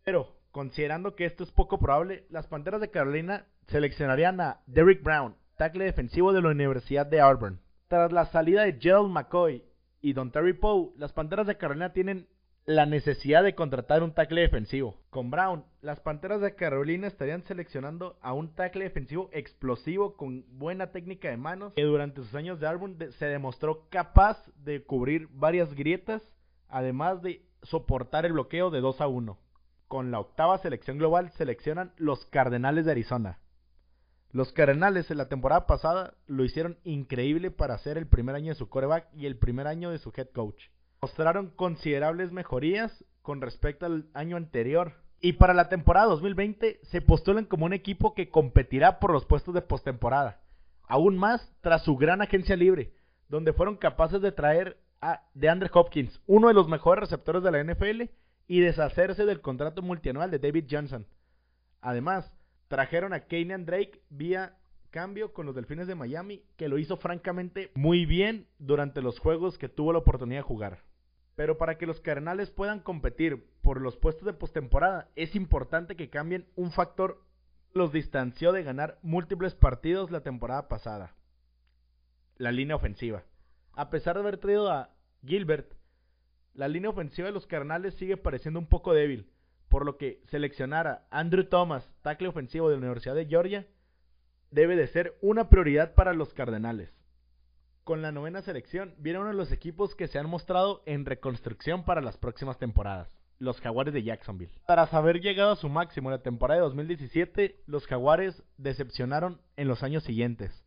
Pero, 0.04 0.36
Considerando 0.54 1.16
que 1.16 1.26
esto 1.26 1.44
es 1.44 1.52
poco 1.52 1.80
probable, 1.80 2.28
las 2.30 2.46
Panteras 2.46 2.80
de 2.80 2.92
Carolina 2.92 3.48
seleccionarían 3.70 4.40
a 4.40 4.62
Derrick 4.68 5.02
Brown, 5.02 5.36
tackle 5.58 5.84
defensivo 5.84 6.32
de 6.32 6.44
la 6.44 6.50
Universidad 6.50 7.08
de 7.08 7.22
Auburn. 7.22 7.60
Tras 7.88 8.12
la 8.12 8.28
salida 8.28 8.62
de 8.62 8.78
Gerald 8.80 9.10
McCoy 9.10 9.64
y 10.04 10.14
Don 10.14 10.32
Terry 10.32 10.54
Poe, 10.54 10.92
las 10.98 11.14
Panteras 11.14 11.48
de 11.48 11.58
Carolina 11.58 11.94
tienen 11.94 12.28
la 12.66 12.86
necesidad 12.86 13.42
de 13.42 13.56
contratar 13.56 14.04
un 14.04 14.14
tackle 14.14 14.42
defensivo. 14.42 14.98
Con 15.10 15.32
Brown, 15.32 15.64
las 15.82 16.02
Panteras 16.02 16.42
de 16.42 16.56
Carolina 16.56 17.08
estarían 17.08 17.44
seleccionando 17.44 18.18
a 18.22 18.34
un 18.34 18.54
tackle 18.54 18.84
defensivo 18.84 19.30
explosivo 19.32 20.16
con 20.16 20.46
buena 20.60 20.92
técnica 20.92 21.30
de 21.30 21.38
manos 21.38 21.74
que 21.74 21.84
durante 21.84 22.22
sus 22.22 22.36
años 22.36 22.60
de 22.60 22.68
Auburn 22.68 22.98
se 23.14 23.26
demostró 23.26 23.88
capaz 23.90 24.46
de 24.58 24.84
cubrir 24.84 25.30
varias 25.32 25.74
grietas, 25.74 26.22
además 26.68 27.22
de 27.22 27.42
soportar 27.64 28.26
el 28.26 28.34
bloqueo 28.34 28.70
de 28.72 28.82
2 28.82 29.00
a 29.02 29.08
1 29.08 29.40
con 29.94 30.10
la 30.10 30.20
octava 30.20 30.58
selección 30.58 30.98
global 30.98 31.30
seleccionan 31.38 31.94
los 31.98 32.26
Cardenales 32.26 32.86
de 32.86 32.92
Arizona. 32.92 33.38
Los 34.34 34.52
Cardenales 34.52 35.12
en 35.12 35.20
la 35.20 35.30
temporada 35.30 35.68
pasada 35.68 36.16
lo 36.26 36.44
hicieron 36.44 36.80
increíble 36.84 37.52
para 37.52 37.78
ser 37.78 38.00
el 38.00 38.08
primer 38.08 38.36
año 38.36 38.50
de 38.50 38.56
su 38.56 38.68
coreback 38.68 39.08
y 39.14 39.28
el 39.28 39.38
primer 39.38 39.68
año 39.68 39.92
de 39.92 40.00
su 40.00 40.12
head 40.16 40.30
coach. 40.34 40.60
Mostraron 41.04 41.52
considerables 41.52 42.32
mejorías 42.32 43.06
con 43.22 43.42
respecto 43.42 43.86
al 43.86 44.08
año 44.16 44.36
anterior. 44.36 44.94
Y 45.22 45.34
para 45.34 45.54
la 45.54 45.70
temporada 45.70 46.08
2020 46.08 46.80
se 46.82 47.02
postulan 47.02 47.46
como 47.46 47.68
un 47.68 47.74
equipo 47.74 48.16
que 48.16 48.32
competirá 48.32 48.98
por 48.98 49.14
los 49.14 49.24
puestos 49.28 49.54
de 49.54 49.62
postemporada. 49.62 50.42
Aún 50.88 51.16
más 51.16 51.54
tras 51.62 51.84
su 51.84 51.96
gran 51.96 52.24
agencia 52.24 52.56
libre, 52.56 52.96
donde 53.30 53.54
fueron 53.54 53.78
capaces 53.78 54.20
de 54.20 54.32
traer 54.32 54.80
a 55.00 55.22
DeAndre 55.36 55.70
Hopkins, 55.72 56.20
uno 56.26 56.48
de 56.48 56.56
los 56.56 56.68
mejores 56.68 57.02
receptores 57.02 57.44
de 57.44 57.52
la 57.52 57.64
NFL, 57.64 58.10
y 58.48 58.62
deshacerse 58.62 59.26
del 59.26 59.42
contrato 59.42 59.84
multianual 59.84 60.32
de 60.32 60.40
David 60.40 60.66
Johnson. 60.72 61.06
Además, 61.82 62.34
trajeron 62.68 63.14
a 63.14 63.22
Kenyan 63.22 63.66
Drake 63.66 64.02
vía 64.10 64.58
cambio 64.90 65.34
con 65.34 65.48
los 65.48 65.56
Delfines 65.56 65.88
de 65.88 65.96
Miami, 65.96 66.44
que 66.56 66.70
lo 66.70 66.78
hizo 66.78 66.98
francamente 66.98 67.72
muy 67.74 68.06
bien 68.06 68.48
durante 68.60 69.02
los 69.02 69.18
juegos 69.18 69.58
que 69.58 69.68
tuvo 69.68 69.92
la 69.92 70.00
oportunidad 70.00 70.40
de 70.40 70.48
jugar. 70.48 70.84
Pero 71.36 71.58
para 71.58 71.80
que 71.80 71.88
los 71.88 72.00
Cardenales 72.00 72.52
puedan 72.52 72.80
competir 72.80 73.50
por 73.62 73.82
los 73.82 73.98
puestos 73.98 74.26
de 74.26 74.34
postemporada, 74.34 75.10
es 75.16 75.36
importante 75.36 75.96
que 75.96 76.12
cambien 76.12 76.48
un 76.56 76.72
factor 76.72 77.26
los 77.74 77.92
distanció 77.92 78.52
de 78.52 78.62
ganar 78.62 79.00
múltiples 79.02 79.56
partidos 79.56 80.12
la 80.12 80.22
temporada 80.22 80.68
pasada. 80.68 81.16
La 82.38 82.52
línea 82.52 82.76
ofensiva. 82.76 83.24
A 83.74 83.90
pesar 83.90 84.16
de 84.16 84.22
haber 84.22 84.38
traído 84.38 84.72
a 84.72 84.92
Gilbert, 85.26 85.74
la 86.54 86.68
línea 86.68 86.92
ofensiva 86.92 87.28
de 87.28 87.34
los 87.34 87.48
Carnales 87.48 87.96
sigue 87.96 88.16
pareciendo 88.16 88.60
un 88.60 88.68
poco 88.68 88.94
débil, 88.94 89.28
por 89.74 89.88
lo 89.88 89.98
que 89.98 90.22
seleccionar 90.30 90.86
a 90.86 91.08
Andrew 91.10 91.46
Thomas, 91.46 91.90
tackle 92.04 92.28
ofensivo 92.28 92.70
de 92.70 92.76
la 92.76 92.82
Universidad 92.82 93.16
de 93.16 93.26
Georgia, 93.26 93.66
debe 94.52 94.76
de 94.76 94.86
ser 94.86 95.18
una 95.20 95.50
prioridad 95.50 95.96
para 95.96 96.14
los 96.14 96.32
Cardenales. 96.36 96.94
Con 97.84 98.04
la 98.04 98.12
novena 98.12 98.44
selección 98.44 98.94
viene 99.00 99.18
uno 99.18 99.30
de 99.30 99.34
los 99.34 99.52
equipos 99.52 99.96
que 99.96 100.08
se 100.08 100.20
han 100.20 100.30
mostrado 100.30 100.84
en 100.86 101.06
reconstrucción 101.06 101.86
para 101.86 102.02
las 102.02 102.18
próximas 102.18 102.60
temporadas, 102.60 103.10
los 103.40 103.60
Jaguares 103.62 103.96
de 103.96 104.04
Jacksonville. 104.04 104.54
Tras 104.68 104.94
haber 104.94 105.22
llegado 105.22 105.54
a 105.54 105.56
su 105.56 105.70
máximo 105.70 106.10
en 106.10 106.18
la 106.18 106.22
temporada 106.22 106.60
de 106.60 106.68
2017, 106.68 107.64
los 107.66 107.88
Jaguares 107.88 108.44
decepcionaron 108.58 109.42
en 109.58 109.68
los 109.68 109.82
años 109.82 110.04
siguientes. 110.04 110.64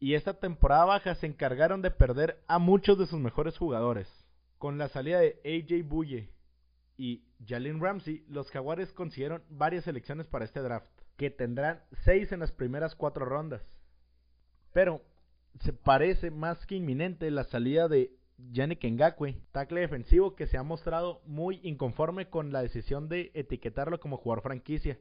Y 0.00 0.16
esta 0.16 0.38
temporada 0.38 0.84
baja 0.84 1.14
se 1.14 1.26
encargaron 1.26 1.80
de 1.80 1.92
perder 1.92 2.44
a 2.46 2.58
muchos 2.58 2.98
de 2.98 3.06
sus 3.06 3.20
mejores 3.20 3.56
jugadores. 3.56 4.06
Con 4.58 4.76
la 4.76 4.88
salida 4.88 5.18
de 5.18 5.40
AJ 5.46 5.88
Buye 5.88 6.33
y 6.96 7.24
Jalen 7.46 7.80
Ramsey, 7.80 8.24
los 8.28 8.50
Jaguares 8.50 8.92
consiguieron 8.92 9.42
varias 9.48 9.84
selecciones 9.84 10.26
para 10.26 10.44
este 10.44 10.60
draft, 10.60 10.90
que 11.16 11.30
tendrán 11.30 11.82
seis 12.04 12.32
en 12.32 12.40
las 12.40 12.52
primeras 12.52 12.94
cuatro 12.94 13.24
rondas. 13.24 13.62
Pero 14.72 15.02
se 15.60 15.72
parece 15.72 16.30
más 16.30 16.64
que 16.66 16.76
inminente 16.76 17.30
la 17.30 17.44
salida 17.44 17.88
de 17.88 18.12
Yannick 18.36 18.84
Ngakwe, 18.84 19.40
tackle 19.52 19.80
defensivo 19.80 20.34
que 20.34 20.46
se 20.46 20.56
ha 20.56 20.62
mostrado 20.62 21.22
muy 21.26 21.60
inconforme 21.62 22.28
con 22.28 22.52
la 22.52 22.62
decisión 22.62 23.08
de 23.08 23.30
etiquetarlo 23.34 24.00
como 24.00 24.16
jugador 24.16 24.42
franquicia, 24.42 24.98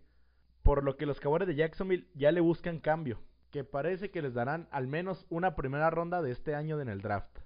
por 0.62 0.84
lo 0.84 0.96
que 0.96 1.06
los 1.06 1.20
Jaguares 1.20 1.48
de 1.48 1.56
Jacksonville 1.56 2.08
ya 2.14 2.32
le 2.32 2.42
buscan 2.42 2.80
cambio, 2.80 3.20
que 3.52 3.64
parece 3.64 4.12
que 4.12 4.22
les 4.22 4.34
darán 4.34 4.68
al 4.72 4.88
menos 4.88 5.26
una 5.30 5.56
primera 5.56 5.90
ronda 5.90 6.22
de 6.22 6.32
este 6.32 6.56
año 6.56 6.80
en 6.80 6.90
el 6.90 7.02
draft. 7.02 7.40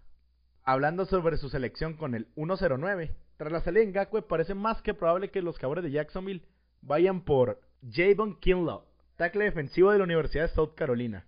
Hablando 0.63 1.06
sobre 1.06 1.38
su 1.38 1.50
selección 1.50 1.96
con 1.96 2.13
el 2.13 2.27
109, 2.36 3.16
tras 3.38 3.51
la 3.51 3.62
salida 3.62 3.86
de 3.86 3.91
Ngakwe 3.91 4.24
parece 4.24 4.56
más 4.56 4.82
que 4.82 4.94
probable 4.94 5.29
que 5.29 5.41
los 5.41 5.58
cabros 5.58 5.84
de 5.84 5.91
Jacksonville 5.91 6.44
vayan 6.82 7.22
por 7.22 7.62
Javon 7.89 8.39
Kinlaw, 8.39 8.84
tackle 9.15 9.46
defensivo 9.46 9.91
de 9.91 10.00
la 10.00 10.03
Universidad 10.03 10.44
de 10.44 10.56
South 10.56 10.74
Carolina. 10.75 11.25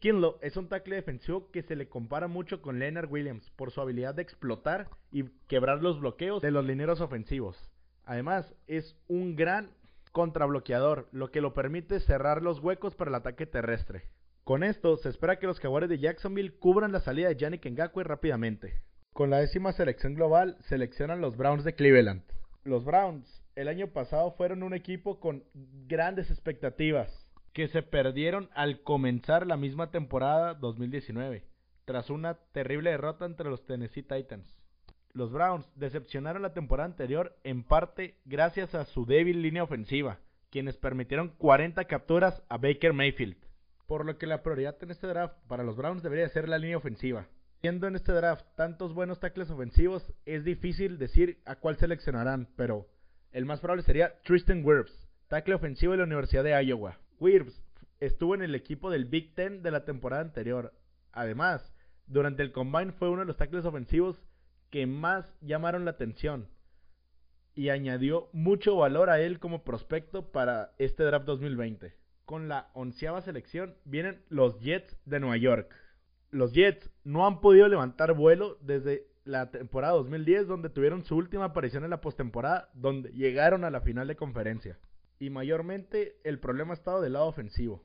Kinlaw 0.00 0.36
es 0.42 0.56
un 0.56 0.68
tackle 0.68 0.96
defensivo 0.96 1.50
que 1.50 1.62
se 1.62 1.76
le 1.76 1.88
compara 1.88 2.28
mucho 2.28 2.62
con 2.62 2.78
Leonard 2.78 3.10
Williams 3.10 3.50
por 3.50 3.70
su 3.70 3.80
habilidad 3.80 4.14
de 4.14 4.22
explotar 4.22 4.88
y 5.10 5.24
quebrar 5.46 5.82
los 5.82 6.00
bloqueos 6.00 6.42
de 6.42 6.50
los 6.50 6.64
lineros 6.64 7.00
ofensivos. 7.00 7.56
Además, 8.04 8.54
es 8.66 8.96
un 9.08 9.36
gran 9.36 9.70
contrabloqueador, 10.12 11.08
lo 11.12 11.30
que 11.30 11.40
lo 11.40 11.54
permite 11.54 12.00
cerrar 12.00 12.42
los 12.42 12.60
huecos 12.60 12.94
para 12.94 13.10
el 13.10 13.14
ataque 13.14 13.46
terrestre. 13.46 14.04
Con 14.44 14.64
esto, 14.64 14.96
se 14.96 15.10
espera 15.10 15.38
que 15.38 15.46
los 15.46 15.60
Jaguares 15.60 15.88
de 15.88 15.98
Jacksonville 15.98 16.58
cubran 16.58 16.92
la 16.92 17.00
salida 17.00 17.28
de 17.28 17.36
Yannick 17.36 17.66
Ngakwe 17.70 18.04
rápidamente. 18.04 18.80
Con 19.20 19.28
la 19.28 19.40
décima 19.40 19.74
selección 19.74 20.14
global, 20.14 20.56
seleccionan 20.60 21.20
los 21.20 21.36
Browns 21.36 21.62
de 21.62 21.74
Cleveland. 21.74 22.22
Los 22.64 22.86
Browns 22.86 23.44
el 23.54 23.68
año 23.68 23.88
pasado 23.88 24.32
fueron 24.32 24.62
un 24.62 24.72
equipo 24.72 25.20
con 25.20 25.44
grandes 25.86 26.30
expectativas, 26.30 27.28
que 27.52 27.68
se 27.68 27.82
perdieron 27.82 28.48
al 28.54 28.80
comenzar 28.82 29.46
la 29.46 29.58
misma 29.58 29.90
temporada 29.90 30.54
2019, 30.54 31.44
tras 31.84 32.08
una 32.08 32.38
terrible 32.52 32.92
derrota 32.92 33.26
entre 33.26 33.50
los 33.50 33.66
Tennessee 33.66 34.02
Titans. 34.02 34.56
Los 35.12 35.30
Browns 35.30 35.70
decepcionaron 35.74 36.40
la 36.40 36.54
temporada 36.54 36.88
anterior 36.88 37.36
en 37.44 37.62
parte 37.62 38.16
gracias 38.24 38.74
a 38.74 38.86
su 38.86 39.04
débil 39.04 39.42
línea 39.42 39.64
ofensiva, 39.64 40.20
quienes 40.48 40.78
permitieron 40.78 41.28
40 41.36 41.84
capturas 41.84 42.42
a 42.48 42.56
Baker 42.56 42.94
Mayfield, 42.94 43.36
por 43.86 44.06
lo 44.06 44.16
que 44.16 44.26
la 44.26 44.42
prioridad 44.42 44.82
en 44.82 44.92
este 44.92 45.08
draft 45.08 45.34
para 45.46 45.62
los 45.62 45.76
Browns 45.76 46.02
debería 46.02 46.30
ser 46.30 46.48
la 46.48 46.56
línea 46.56 46.78
ofensiva. 46.78 47.28
Viendo 47.62 47.86
en 47.86 47.94
este 47.94 48.12
draft 48.12 48.46
tantos 48.56 48.94
buenos 48.94 49.20
tackles 49.20 49.50
ofensivos, 49.50 50.14
es 50.24 50.44
difícil 50.44 50.96
decir 50.96 51.42
a 51.44 51.56
cuál 51.56 51.76
seleccionarán, 51.76 52.48
pero 52.56 52.88
el 53.32 53.44
más 53.44 53.60
probable 53.60 53.82
sería 53.82 54.18
Tristan 54.22 54.64
Wirfs, 54.64 55.06
tackle 55.28 55.56
ofensivo 55.56 55.92
de 55.92 55.98
la 55.98 56.04
Universidad 56.04 56.42
de 56.42 56.64
Iowa. 56.64 56.98
Wirfs 57.18 57.62
estuvo 57.98 58.34
en 58.34 58.40
el 58.40 58.54
equipo 58.54 58.90
del 58.90 59.04
Big 59.04 59.34
Ten 59.34 59.62
de 59.62 59.70
la 59.70 59.84
temporada 59.84 60.22
anterior. 60.22 60.72
Además, 61.12 61.70
durante 62.06 62.42
el 62.42 62.50
combine 62.50 62.92
fue 62.92 63.10
uno 63.10 63.20
de 63.20 63.26
los 63.26 63.36
tackles 63.36 63.66
ofensivos 63.66 64.16
que 64.70 64.86
más 64.86 65.26
llamaron 65.42 65.84
la 65.84 65.90
atención 65.90 66.48
y 67.54 67.68
añadió 67.68 68.30
mucho 68.32 68.74
valor 68.76 69.10
a 69.10 69.20
él 69.20 69.38
como 69.38 69.64
prospecto 69.64 70.32
para 70.32 70.72
este 70.78 71.02
draft 71.02 71.26
2020. 71.26 71.94
Con 72.24 72.48
la 72.48 72.70
onceava 72.72 73.20
selección 73.20 73.76
vienen 73.84 74.24
los 74.30 74.58
Jets 74.60 74.96
de 75.04 75.20
Nueva 75.20 75.36
York. 75.36 75.74
Los 76.30 76.52
Jets 76.52 76.90
no 77.02 77.26
han 77.26 77.40
podido 77.40 77.66
levantar 77.66 78.12
vuelo 78.14 78.56
desde 78.60 79.08
la 79.24 79.50
temporada 79.50 79.94
2010, 79.94 80.46
donde 80.46 80.70
tuvieron 80.70 81.04
su 81.04 81.16
última 81.16 81.46
aparición 81.46 81.82
en 81.84 81.90
la 81.90 82.00
postemporada, 82.00 82.70
donde 82.72 83.10
llegaron 83.10 83.64
a 83.64 83.70
la 83.70 83.80
final 83.80 84.06
de 84.06 84.16
conferencia. 84.16 84.78
Y 85.18 85.30
mayormente 85.30 86.20
el 86.22 86.38
problema 86.38 86.72
ha 86.72 86.74
estado 86.74 87.00
del 87.00 87.14
lado 87.14 87.26
ofensivo. 87.26 87.84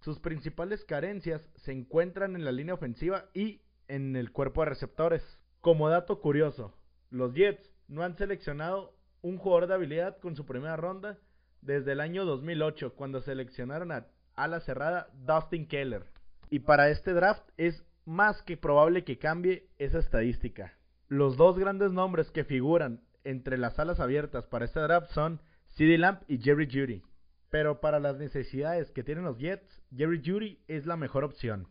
Sus 0.00 0.20
principales 0.20 0.84
carencias 0.84 1.50
se 1.56 1.72
encuentran 1.72 2.36
en 2.36 2.44
la 2.44 2.52
línea 2.52 2.74
ofensiva 2.74 3.26
y 3.34 3.62
en 3.88 4.16
el 4.16 4.32
cuerpo 4.32 4.62
de 4.62 4.70
receptores. 4.70 5.38
Como 5.60 5.88
dato 5.88 6.20
curioso, 6.20 6.74
los 7.10 7.34
Jets 7.34 7.74
no 7.88 8.02
han 8.02 8.16
seleccionado 8.16 8.96
un 9.22 9.38
jugador 9.38 9.66
de 9.66 9.74
habilidad 9.74 10.18
con 10.18 10.34
su 10.36 10.46
primera 10.46 10.76
ronda 10.76 11.18
desde 11.60 11.92
el 11.92 12.00
año 12.00 12.24
2008, 12.24 12.94
cuando 12.94 13.20
seleccionaron 13.20 13.92
a 13.92 14.06
ala 14.34 14.60
cerrada 14.60 15.08
Dustin 15.14 15.66
Keller. 15.66 16.06
Y 16.52 16.58
para 16.58 16.90
este 16.90 17.14
draft 17.14 17.48
es 17.56 17.82
más 18.04 18.42
que 18.42 18.58
probable 18.58 19.04
que 19.04 19.16
cambie 19.16 19.70
esa 19.78 19.98
estadística. 19.98 20.74
Los 21.08 21.38
dos 21.38 21.58
grandes 21.58 21.92
nombres 21.92 22.30
que 22.30 22.44
figuran 22.44 23.00
entre 23.24 23.56
las 23.56 23.78
alas 23.78 24.00
abiertas 24.00 24.46
para 24.48 24.66
este 24.66 24.80
draft 24.80 25.10
son 25.12 25.40
CeeDee 25.78 25.96
Lamp 25.96 26.24
y 26.28 26.36
Jerry 26.36 26.68
Judy. 26.70 27.02
Pero 27.48 27.80
para 27.80 28.00
las 28.00 28.18
necesidades 28.18 28.90
que 28.90 29.02
tienen 29.02 29.24
los 29.24 29.38
Jets, 29.38 29.82
Jerry 29.96 30.20
Judy 30.22 30.62
es 30.68 30.84
la 30.84 30.98
mejor 30.98 31.24
opción. 31.24 31.68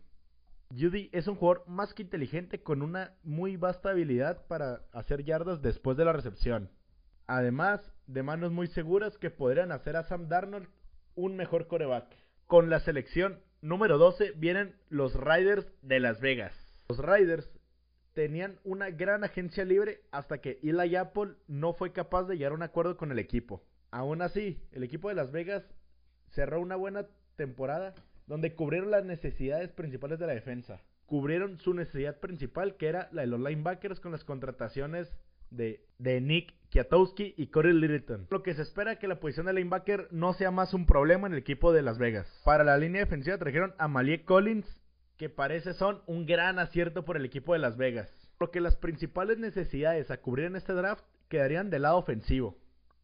Judy 0.72 1.12
es 1.14 1.28
un 1.28 1.36
jugador 1.36 1.64
más 1.68 1.94
que 1.94 2.02
inteligente 2.02 2.64
con 2.64 2.82
una 2.82 3.14
muy 3.22 3.58
vasta 3.58 3.92
habilidad 3.92 4.48
para 4.48 4.82
hacer 4.94 5.24
yardas 5.24 5.62
después 5.62 5.96
de 5.96 6.06
la 6.06 6.14
recepción. 6.14 6.72
Además 7.28 7.94
de 8.08 8.24
manos 8.24 8.52
muy 8.52 8.66
seguras 8.66 9.16
que 9.20 9.30
podrían 9.30 9.72
hacer 9.72 9.96
a 9.96 10.06
Sam 10.06 10.28
Darnold 10.28 10.70
un 11.14 11.36
mejor 11.36 11.68
coreback. 11.68 12.08
Con 12.48 12.72
la 12.72 12.80
selección 12.80 13.44
número 13.62 13.98
12 13.98 14.34
vienen 14.36 14.75
los 14.89 15.13
Riders 15.15 15.68
de 15.82 16.00
Las 16.00 16.20
Vegas. 16.20 16.53
Los 16.89 17.00
Riders 17.00 17.50
tenían 18.13 18.60
una 18.63 18.89
gran 18.89 19.24
agencia 19.24 19.63
libre 19.63 20.01
hasta 20.12 20.39
que 20.39 20.60
Eli 20.63 20.96
Apple 20.96 21.36
no 21.48 21.74
fue 21.74 21.94
capaz 21.94 22.24
de 22.24 22.36
llegar 22.36 22.51
a 22.51 22.56
un 22.56 22.63
acuerdo 22.63 22.98
con 22.98 23.12
el 23.12 23.20
equipo. 23.20 23.63
Aún 23.91 24.22
así, 24.22 24.62
el 24.72 24.84
equipo 24.84 25.10
de 25.10 25.15
Las 25.15 25.32
Vegas 25.32 25.63
cerró 26.32 26.60
una 26.60 26.75
buena 26.75 27.08
temporada 27.36 27.94
donde 28.27 28.56
cubrieron 28.56 28.91
las 28.91 29.06
necesidades 29.06 29.72
principales 29.72 30.20
de 30.20 30.27
la 30.27 30.34
defensa. 30.34 30.82
Cubrieron 31.06 31.60
su 31.60 31.74
necesidad 31.74 32.20
principal, 32.20 32.77
que 32.77 32.88
era 32.88 33.10
la 33.12 33.22
de 33.22 33.27
los 33.27 33.39
linebackers, 33.39 34.00
con 34.00 34.12
las 34.12 34.24
contrataciones 34.24 35.13
de, 35.51 35.81
Nick 36.00 36.53
Kiatowski 36.70 37.36
y 37.38 37.48
Corey 37.48 37.74
Littleton. 37.74 38.27
Lo 38.31 38.41
que 38.41 38.53
se 38.55 38.63
espera 38.63 38.98
que 38.98 39.08
la 39.08 39.20
posición 39.20 39.46
de 39.46 39.53
linebacker 39.53 40.08
no 40.12 40.34
sea 40.34 40.51
más 40.51 40.74
un 40.74 40.86
problema 40.86 41.27
en 41.27 41.34
el 41.34 41.39
equipo 41.39 41.74
de 41.74 41.81
Las 41.81 42.00
Vegas. 42.00 42.27
Para 42.43 42.63
la 42.63 42.77
línea 42.77 43.01
defensiva 43.01 43.38
trajeron 43.38 43.74
a 43.77 43.88
Malik 43.88 44.25
Collins, 44.25 44.65
que 45.17 45.29
parece 45.29 45.74
son 45.74 46.01
un 46.08 46.25
gran 46.25 46.58
acierto 46.58 47.05
por 47.05 47.17
el 47.17 47.25
equipo 47.25 47.53
de 47.53 47.60
Las 47.60 47.77
Vegas. 47.77 48.10
Lo 48.39 48.50
que 48.50 48.62
las 48.62 48.75
principales 48.77 49.38
necesidades 49.38 50.10
a 50.10 50.22
cubrir 50.22 50.46
en 50.48 50.55
este 50.55 50.74
draft 50.74 51.03
quedarían 51.29 51.70
del 51.70 51.84
lado 51.84 51.98
ofensivo. 51.98 52.58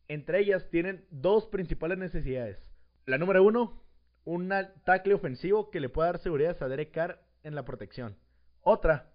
Entre 0.07 0.39
ellas 0.39 0.69
tienen 0.71 1.05
dos 1.11 1.45
principales 1.47 1.97
necesidades. 1.97 2.57
La 3.05 3.17
número 3.17 3.43
uno, 3.43 3.83
un 4.23 4.51
tackle 4.83 5.13
ofensivo 5.13 5.69
que 5.69 5.79
le 5.79 5.89
pueda 5.89 6.11
dar 6.11 6.19
seguridad 6.19 6.57
a 6.61 6.67
Derek 6.67 6.91
Carr 6.91 7.21
en 7.43 7.55
la 7.55 7.65
protección. 7.65 8.17
Otra, 8.61 9.11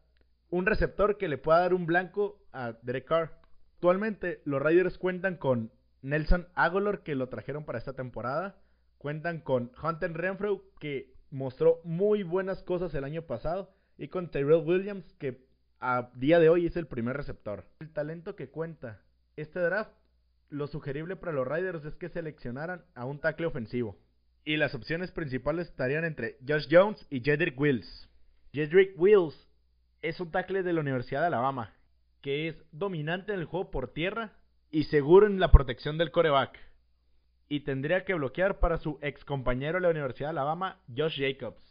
un 0.53 0.67
receptor 0.67 1.17
que 1.17 1.29
le 1.29 1.39
pueda 1.39 1.61
dar 1.61 1.73
un 1.73 1.87
blanco 1.87 2.39
a 2.53 2.75
Derek 2.83 3.07
Carr. 3.07 3.41
Actualmente 3.77 4.43
los 4.45 4.61
Raiders 4.61 4.99
cuentan 4.99 5.37
con 5.37 5.73
Nelson 6.03 6.47
Aguilar 6.55 7.03
que 7.03 7.15
lo 7.15 7.31
trajeron 7.31 7.65
para 7.65 7.79
esta 7.79 7.95
temporada. 7.95 8.61
Cuentan 8.99 9.41
con 9.41 9.73
Hunter 9.83 10.13
Renfrew 10.13 10.63
que 10.79 11.15
mostró 11.31 11.81
muy 11.85 12.23
buenas 12.23 12.63
cosas 12.63 12.93
el 12.95 13.05
año 13.05 13.23
pasado. 13.23 13.75
Y 13.97 14.09
con 14.09 14.31
Tyrell 14.31 14.63
Williams 14.67 15.11
que 15.19 15.43
a 15.81 16.11
día 16.17 16.39
de 16.39 16.51
hoy 16.51 16.67
es 16.67 16.77
el 16.77 16.87
primer 16.87 17.17
receptor. 17.17 17.65
El 17.81 17.91
talento 17.91 18.37
que 18.37 18.51
cuenta 18.51 19.01
este 19.37 19.59
draft, 19.59 19.93
lo 20.51 20.67
sugerible 20.67 21.17
para 21.17 21.33
los 21.33 21.49
Raiders 21.49 21.83
es 21.87 21.95
que 21.97 22.11
seleccionaran 22.11 22.85
a 22.95 23.07
un 23.07 23.21
tackle 23.21 23.47
ofensivo. 23.47 23.97
Y 24.45 24.59
las 24.59 24.75
opciones 24.75 25.13
principales 25.13 25.69
estarían 25.69 26.05
entre 26.05 26.37
Josh 26.47 26.67
Jones 26.71 27.07
y 27.09 27.23
Jedrick 27.23 27.59
Wills. 27.59 28.11
Jedrick 28.53 29.01
Wills 29.01 29.49
es 30.03 30.21
un 30.21 30.31
tackle 30.31 30.63
de 30.63 30.73
la 30.73 30.81
Universidad 30.81 31.21
de 31.21 31.29
Alabama, 31.29 31.73
que 32.21 32.49
es 32.49 32.57
dominante 32.73 33.33
en 33.33 33.41
el 33.41 33.47
juego 33.47 33.71
por 33.71 33.93
tierra 33.93 34.33
y 34.71 34.85
seguro 34.85 35.27
en 35.27 35.41
la 35.41 35.53
protección 35.53 35.97
del 35.97 36.11
coreback. 36.11 36.59
Y 37.49 37.61
tendría 37.61 38.05
que 38.05 38.15
bloquear 38.15 38.59
para 38.59 38.79
su 38.79 38.99
ex 39.01 39.25
compañero 39.25 39.79
de 39.79 39.83
la 39.83 39.91
Universidad 39.91 40.29
de 40.29 40.39
Alabama, 40.39 40.81
Josh 40.95 41.21
Jacobs. 41.21 41.63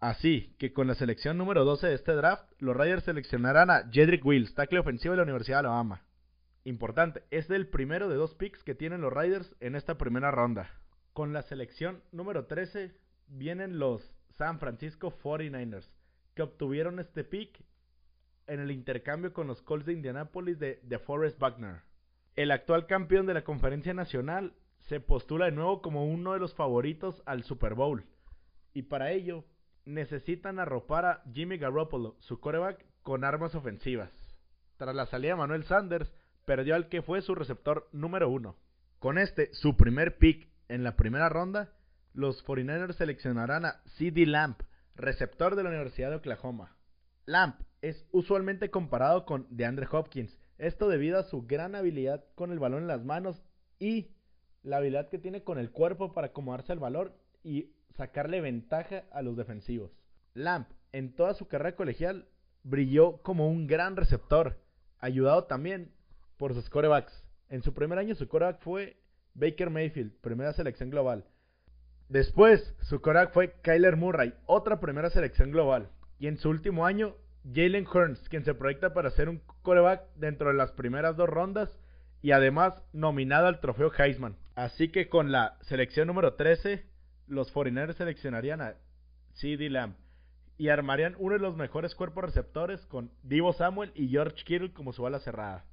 Así 0.00 0.54
que 0.58 0.72
con 0.72 0.86
la 0.86 0.94
selección 0.94 1.38
número 1.38 1.64
12 1.64 1.86
de 1.86 1.94
este 1.94 2.12
draft, 2.12 2.50
los 2.58 2.76
Raiders 2.76 3.04
seleccionarán 3.04 3.70
a 3.70 3.88
Jedrick 3.90 4.24
Wills, 4.24 4.54
tackle 4.54 4.80
ofensivo 4.80 5.12
de 5.12 5.18
la 5.18 5.22
Universidad 5.22 5.58
de 5.58 5.68
Alabama. 5.68 6.02
Importante, 6.64 7.22
es 7.30 7.48
el 7.50 7.68
primero 7.68 8.08
de 8.08 8.16
dos 8.16 8.34
picks 8.34 8.64
que 8.64 8.74
tienen 8.74 9.00
los 9.00 9.12
Raiders 9.12 9.54
en 9.60 9.76
esta 9.76 9.96
primera 9.96 10.30
ronda. 10.30 10.70
Con 11.12 11.32
la 11.32 11.42
selección 11.42 12.02
número 12.12 12.46
13 12.46 12.92
vienen 13.28 13.78
los 13.78 14.02
San 14.36 14.58
Francisco 14.58 15.16
49ers, 15.22 15.88
que 16.36 16.42
obtuvieron 16.42 17.00
este 17.00 17.24
pick 17.24 17.64
en 18.46 18.60
el 18.60 18.70
intercambio 18.70 19.32
con 19.32 19.48
los 19.48 19.62
Colts 19.62 19.86
de 19.86 19.94
Indianapolis 19.94 20.60
de, 20.60 20.78
de 20.82 20.98
Forrest 21.00 21.40
Buckner. 21.40 21.80
El 22.36 22.52
actual 22.52 22.86
campeón 22.86 23.26
de 23.26 23.34
la 23.34 23.42
conferencia 23.42 23.94
nacional 23.94 24.54
se 24.80 25.00
postula 25.00 25.46
de 25.46 25.52
nuevo 25.52 25.80
como 25.80 26.06
uno 26.06 26.34
de 26.34 26.38
los 26.38 26.54
favoritos 26.54 27.22
al 27.24 27.42
Super 27.42 27.74
Bowl. 27.74 28.04
Y 28.74 28.82
para 28.82 29.10
ello 29.10 29.44
necesitan 29.86 30.58
arropar 30.58 31.06
a 31.06 31.22
Jimmy 31.32 31.56
Garoppolo, 31.56 32.16
su 32.20 32.38
coreback, 32.38 32.84
con 33.02 33.24
armas 33.24 33.54
ofensivas. 33.54 34.12
Tras 34.76 34.94
la 34.94 35.06
salida 35.06 35.32
de 35.32 35.38
Manuel 35.38 35.64
Sanders, 35.64 36.12
perdió 36.44 36.74
al 36.74 36.88
que 36.88 37.00
fue 37.00 37.22
su 37.22 37.34
receptor 37.34 37.88
número 37.92 38.28
uno. 38.28 38.56
Con 38.98 39.16
este, 39.16 39.52
su 39.54 39.76
primer 39.76 40.18
pick 40.18 40.48
en 40.68 40.84
la 40.84 40.96
primera 40.96 41.30
ronda, 41.30 41.72
los 42.12 42.44
49ers 42.44 42.94
seleccionarán 42.94 43.64
a 43.64 43.80
CD 43.96 44.26
Lamp, 44.26 44.60
receptor 44.96 45.56
de 45.56 45.62
la 45.62 45.68
Universidad 45.70 46.10
de 46.10 46.16
Oklahoma. 46.16 46.76
Lamp 47.26 47.60
es 47.82 48.06
usualmente 48.12 48.70
comparado 48.70 49.24
con 49.24 49.46
DeAndre 49.50 49.86
Hopkins, 49.90 50.38
esto 50.58 50.88
debido 50.88 51.18
a 51.18 51.24
su 51.24 51.46
gran 51.46 51.74
habilidad 51.74 52.24
con 52.34 52.50
el 52.50 52.58
balón 52.58 52.82
en 52.82 52.88
las 52.88 53.04
manos 53.04 53.42
y 53.78 54.12
la 54.62 54.78
habilidad 54.78 55.08
que 55.08 55.18
tiene 55.18 55.42
con 55.42 55.58
el 55.58 55.70
cuerpo 55.70 56.12
para 56.12 56.28
acomodarse 56.28 56.72
al 56.72 56.78
valor 56.78 57.16
y 57.44 57.72
sacarle 57.96 58.40
ventaja 58.40 59.04
a 59.12 59.22
los 59.22 59.36
defensivos. 59.36 59.92
Lamp 60.34 60.68
en 60.92 61.14
toda 61.14 61.34
su 61.34 61.46
carrera 61.46 61.76
colegial 61.76 62.26
brilló 62.62 63.18
como 63.22 63.48
un 63.48 63.66
gran 63.66 63.96
receptor, 63.96 64.58
ayudado 64.98 65.44
también 65.44 65.92
por 66.36 66.54
sus 66.54 66.68
corebacks. 66.68 67.24
En 67.48 67.62
su 67.62 67.74
primer 67.74 67.98
año 67.98 68.14
su 68.14 68.28
coreback 68.28 68.60
fue 68.60 68.96
Baker 69.34 69.70
Mayfield, 69.70 70.12
primera 70.20 70.52
selección 70.52 70.90
global. 70.90 71.24
Después, 72.08 72.74
su 72.82 73.00
coreback 73.00 73.32
fue 73.32 73.54
Kyler 73.62 73.96
Murray, 73.96 74.34
otra 74.46 74.78
primera 74.78 75.10
selección 75.10 75.50
global. 75.50 75.90
Y 76.18 76.28
en 76.28 76.38
su 76.38 76.48
último 76.48 76.86
año, 76.86 77.14
Jalen 77.52 77.86
Hurns, 77.86 78.28
quien 78.28 78.44
se 78.44 78.54
proyecta 78.54 78.94
para 78.94 79.10
ser 79.10 79.28
un 79.28 79.42
coreback 79.62 80.02
dentro 80.16 80.48
de 80.48 80.54
las 80.54 80.72
primeras 80.72 81.16
dos 81.16 81.28
rondas 81.28 81.78
y 82.22 82.32
además 82.32 82.82
nominado 82.92 83.46
al 83.46 83.60
trofeo 83.60 83.92
Heisman. 83.96 84.36
Así 84.54 84.88
que 84.88 85.08
con 85.08 85.32
la 85.32 85.58
selección 85.62 86.06
número 86.06 86.34
13, 86.34 86.84
los 87.26 87.50
49 87.52 87.94
seleccionarían 87.94 88.60
a 88.60 88.74
CD 89.34 89.68
Lamb 89.68 89.94
y 90.58 90.68
armarían 90.68 91.14
uno 91.18 91.34
de 91.34 91.40
los 91.40 91.56
mejores 91.56 91.94
cuerpos 91.94 92.24
receptores 92.24 92.86
con 92.86 93.10
Divo 93.22 93.52
Samuel 93.52 93.92
y 93.94 94.08
George 94.08 94.44
Kittle 94.44 94.72
como 94.72 94.92
su 94.92 95.06
ala 95.06 95.18
cerrada. 95.18 95.64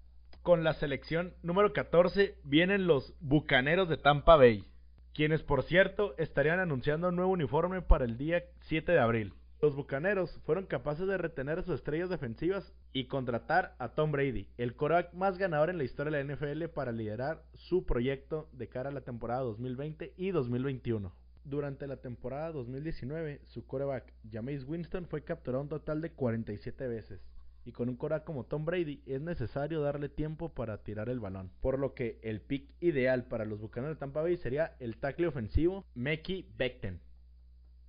Con 0.41 0.63
la 0.63 0.73
selección 0.73 1.33
número 1.41 1.71
14 1.71 2.35
vienen 2.43 2.85
los 2.85 3.13
Bucaneros 3.21 3.87
de 3.87 3.97
Tampa 3.97 4.35
Bay, 4.35 4.65
quienes 5.13 5.43
por 5.43 5.63
cierto 5.63 6.15
estarían 6.17 6.59
anunciando 6.59 7.09
un 7.09 7.15
nuevo 7.15 7.31
uniforme 7.31 7.81
para 7.81 8.05
el 8.05 8.17
día 8.17 8.43
7 8.61 8.91
de 8.91 8.99
abril. 8.99 9.33
Los 9.61 9.75
Bucaneros 9.75 10.41
fueron 10.43 10.65
capaces 10.65 11.07
de 11.07 11.17
retener 11.17 11.59
a 11.59 11.63
sus 11.63 11.75
estrellas 11.75 12.09
defensivas 12.09 12.73
y 12.91 13.05
contratar 13.05 13.75
a 13.79 13.89
Tom 13.89 14.11
Brady, 14.11 14.49
el 14.57 14.75
coreback 14.75 15.13
más 15.13 15.37
ganador 15.37 15.69
en 15.69 15.77
la 15.77 15.85
historia 15.85 16.17
de 16.17 16.23
la 16.23 16.35
NFL 16.35 16.65
para 16.73 16.91
liderar 16.91 17.43
su 17.53 17.85
proyecto 17.85 18.49
de 18.51 18.67
cara 18.67 18.89
a 18.89 18.93
la 18.93 19.01
temporada 19.01 19.41
2020 19.41 20.13
y 20.17 20.31
2021. 20.31 21.13
Durante 21.45 21.87
la 21.87 21.97
temporada 21.97 22.51
2019, 22.51 23.41
su 23.45 23.65
coreback, 23.65 24.11
Jameis 24.29 24.65
Winston, 24.65 25.07
fue 25.07 25.23
capturado 25.23 25.61
un 25.61 25.69
total 25.69 26.01
de 26.01 26.11
47 26.11 26.87
veces. 26.87 27.21
Y 27.65 27.71
con 27.71 27.87
un 27.89 27.95
coreback 27.95 28.25
como 28.25 28.45
Tom 28.45 28.65
Brady 28.65 29.01
es 29.05 29.21
necesario 29.21 29.81
darle 29.81 30.09
tiempo 30.09 30.53
para 30.53 30.83
tirar 30.83 31.09
el 31.09 31.19
balón. 31.19 31.51
Por 31.61 31.79
lo 31.79 31.93
que 31.93 32.19
el 32.21 32.41
pick 32.41 32.69
ideal 32.81 33.25
para 33.25 33.45
los 33.45 33.61
Bucaneros 33.61 33.95
de 33.95 33.99
Tampa 33.99 34.21
Bay 34.21 34.37
sería 34.37 34.75
el 34.79 34.97
tackle 34.97 35.27
ofensivo 35.27 35.85
Mekhi 35.95 36.49
Becton. 36.57 36.99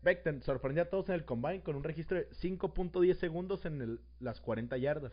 Becton 0.03 0.43
sorprendió 0.43 0.83
a 0.83 0.91
todos 0.91 1.09
en 1.09 1.15
el 1.15 1.25
combine 1.25 1.63
con 1.63 1.77
un 1.77 1.83
registro 1.83 2.19
de 2.19 2.29
5.10 2.31 3.15
segundos 3.15 3.65
en 3.65 3.99
las 4.21 4.41
40 4.41 4.77
yardas, 4.77 5.13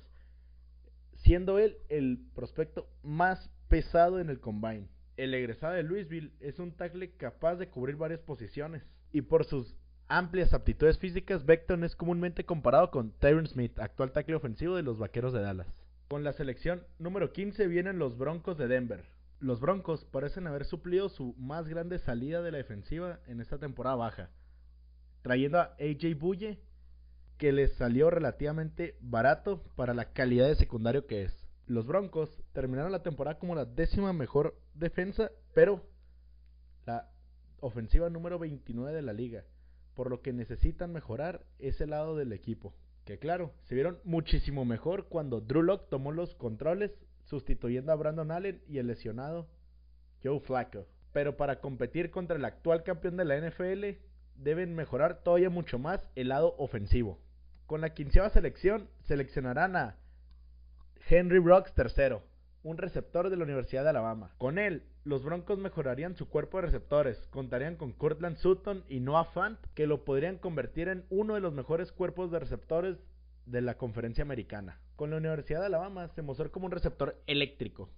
siendo 1.16 1.60
él 1.60 1.78
el 1.90 2.28
prospecto 2.36 2.90
más 3.02 3.50
pesado 3.70 4.20
en 4.20 4.30
el 4.30 4.42
combine. 4.42 4.90
El 5.16 5.34
egresado 5.34 5.74
de 5.74 5.84
Louisville 5.84 6.34
es 6.40 6.60
un 6.60 6.74
tackle 6.74 7.12
capaz 7.16 7.56
de 7.56 7.70
cubrir 7.70 7.96
varias 7.96 8.20
posiciones 8.20 8.84
y 9.14 9.22
por 9.22 9.46
sus 9.46 9.76
amplias 10.18 10.54
aptitudes 10.54 10.98
físicas, 10.98 11.46
Becton 11.46 11.84
es 11.84 11.96
comúnmente 11.96 12.46
comparado 12.46 12.92
con 12.92 13.12
Tyron 13.12 13.48
Smith, 13.48 13.80
actual 13.80 14.12
tackle 14.12 14.36
ofensivo 14.36 14.76
de 14.76 14.84
los 14.84 14.98
Vaqueros 14.98 15.34
de 15.34 15.42
Dallas. 15.42 15.68
Con 16.10 16.24
la 16.24 16.34
selección 16.34 16.84
número 17.00 17.32
15 17.32 17.68
vienen 17.68 18.00
los 18.00 18.18
Broncos 18.18 18.58
de 18.58 18.68
Denver. 18.68 19.06
Los 19.40 19.60
Broncos 19.60 20.06
parecen 20.06 20.48
haber 20.48 20.66
suplido 20.66 21.10
su 21.10 21.34
más 21.38 21.68
grande 21.68 22.00
salida 22.00 22.42
de 22.42 22.52
la 22.52 22.58
defensiva 22.58 23.20
en 23.28 23.42
esta 23.42 23.58
temporada 23.58 23.96
baja 23.96 24.30
trayendo 25.22 25.60
a 25.60 25.76
AJ 25.80 26.18
Bulle, 26.18 26.60
que 27.38 27.52
les 27.52 27.74
salió 27.74 28.10
relativamente 28.10 28.98
barato 29.02 29.64
para 29.76 29.94
la 29.94 30.14
calidad 30.14 30.48
de 30.48 30.56
secundario 30.56 31.08
que 31.08 31.24
es. 31.24 31.48
Los 31.66 31.88
Broncos 31.88 32.30
terminaron 32.54 32.92
la 32.92 33.04
temporada 33.04 33.40
como 33.40 33.56
la 33.56 33.66
décima 33.66 34.14
mejor 34.14 34.60
defensa, 34.74 35.32
pero 35.54 35.84
la 36.86 37.10
ofensiva 37.60 38.10
número 38.10 38.40
29 38.40 38.94
de 38.96 39.02
la 39.02 39.14
liga, 39.14 39.46
por 39.96 40.10
lo 40.10 40.22
que 40.22 40.34
necesitan 40.34 40.92
mejorar 40.94 41.46
ese 41.60 41.88
lado 41.88 42.16
del 42.16 42.34
equipo. 42.34 42.74
Que 43.06 43.18
claro, 43.18 43.54
se 43.64 43.76
vieron 43.76 44.00
muchísimo 44.04 44.66
mejor 44.66 45.08
cuando 45.08 45.42
Drew 45.42 45.64
Locke 45.64 45.90
tomó 45.90 46.12
los 46.12 46.36
controles, 46.36 46.92
sustituyendo 47.26 47.92
a 47.92 47.96
Brandon 47.96 48.32
Allen 48.32 48.62
y 48.68 48.78
el 48.78 48.88
lesionado 48.88 49.48
Joe 50.24 50.40
Flacco. 50.40 50.88
Pero 51.12 51.36
para 51.38 51.60
competir 51.60 52.12
contra 52.12 52.38
el 52.38 52.46
actual 52.46 52.84
campeón 52.84 53.18
de 53.18 53.26
la 53.26 53.38
NFL, 53.38 54.00
deben 54.36 54.76
mejorar 54.76 55.24
todavía 55.24 55.50
mucho 55.50 55.80
más 55.80 56.08
el 56.16 56.30
lado 56.30 56.56
ofensivo. 56.58 57.20
Con 57.66 57.82
la 57.82 57.94
quinceava 57.94 58.30
selección 58.30 58.90
seleccionarán 59.02 59.76
a 59.76 59.98
Henry 61.10 61.40
Brooks 61.40 61.74
III, 61.78 62.18
un 62.64 62.78
receptor 62.78 63.30
de 63.30 63.38
la 63.38 63.44
Universidad 63.44 63.84
de 63.84 63.90
Alabama. 63.90 64.32
Con 64.38 64.60
él, 64.60 64.84
los 65.04 65.24
Broncos 65.24 65.58
mejorarían 65.58 66.16
su 66.16 66.30
cuerpo 66.30 66.58
de 66.58 66.68
receptores, 66.68 67.18
contarían 67.32 67.76
con 67.76 67.92
Cortland 67.92 68.38
Sutton 68.38 68.84
y 68.88 69.00
Noah 69.00 69.26
Fant, 69.26 69.60
que 69.74 69.88
lo 69.88 70.04
podrían 70.06 70.38
convertir 70.38 70.88
en 70.88 71.06
uno 71.10 71.36
de 71.36 71.42
los 71.42 71.54
mejores 71.54 71.92
cuerpos 71.92 72.32
de 72.32 72.40
receptores 72.40 72.98
de 73.46 73.62
la 73.62 73.78
conferencia 73.78 74.24
americana. 74.24 74.80
Con 74.96 75.10
la 75.10 75.18
Universidad 75.18 75.62
de 75.62 75.66
Alabama 75.68 76.08
se 76.10 76.22
mostró 76.22 76.52
como 76.52 76.68
un 76.68 76.72
receptor 76.72 77.22
eléctrico, 77.26 77.90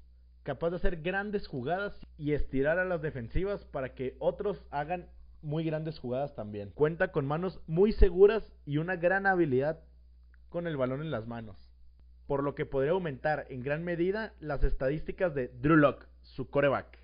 capaz 0.43 0.70
de 0.70 0.77
hacer 0.77 1.01
grandes 1.01 1.48
jugadas 1.48 1.93
y 2.17 2.32
estirar 2.32 2.79
a 2.79 2.85
las 2.85 3.01
defensivas 3.01 3.66
para 3.66 3.94
que 3.94 4.16
otros 4.20 4.64
hagan 4.72 5.09
muy 5.42 5.66
grandes 5.66 6.00
jugadas 6.00 6.33
también. 6.35 6.72
Cuenta 6.72 7.11
con 7.11 7.25
manos 7.25 7.59
muy 7.68 7.92
seguras 7.92 8.50
y 8.66 8.77
una 8.77 8.96
gran 8.96 9.25
habilidad 9.25 9.81
con 10.48 10.68
el 10.68 10.77
balón 10.77 11.01
en 11.01 11.11
las 11.11 11.27
manos. 11.27 11.73
Por 12.27 12.44
lo 12.44 12.55
que 12.55 12.66
podría 12.66 12.92
aumentar 12.92 13.46
en 13.50 13.64
gran 13.64 13.83
medida 13.83 14.33
las 14.40 14.64
estadísticas 14.64 15.36
de 15.36 15.50
Drew 15.50 15.75
Locke, 15.75 16.07
su 16.22 16.50
coreback. 16.50 17.00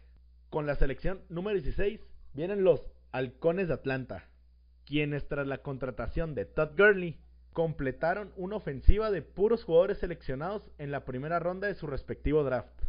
Con 0.50 0.66
la 0.66 0.76
selección 0.76 1.22
número 1.30 1.56
16 1.56 2.02
vienen 2.34 2.64
los 2.64 2.86
Halcones 3.12 3.68
de 3.68 3.74
Atlanta, 3.74 4.30
quienes 4.86 5.28
tras 5.28 5.46
la 5.46 5.60
contratación 5.60 6.36
de 6.36 6.46
Todd 6.46 6.72
Gurley 6.78 7.20
completaron 7.54 8.32
una 8.38 8.56
ofensiva 8.56 9.12
de 9.12 9.22
puros 9.22 9.64
jugadores 9.64 9.98
seleccionados 9.98 10.72
en 10.78 10.92
la 10.92 11.06
primera 11.06 11.40
ronda 11.40 11.68
de 11.68 11.76
su 11.76 11.88
respectivo 11.88 12.44
draft. 12.44 12.82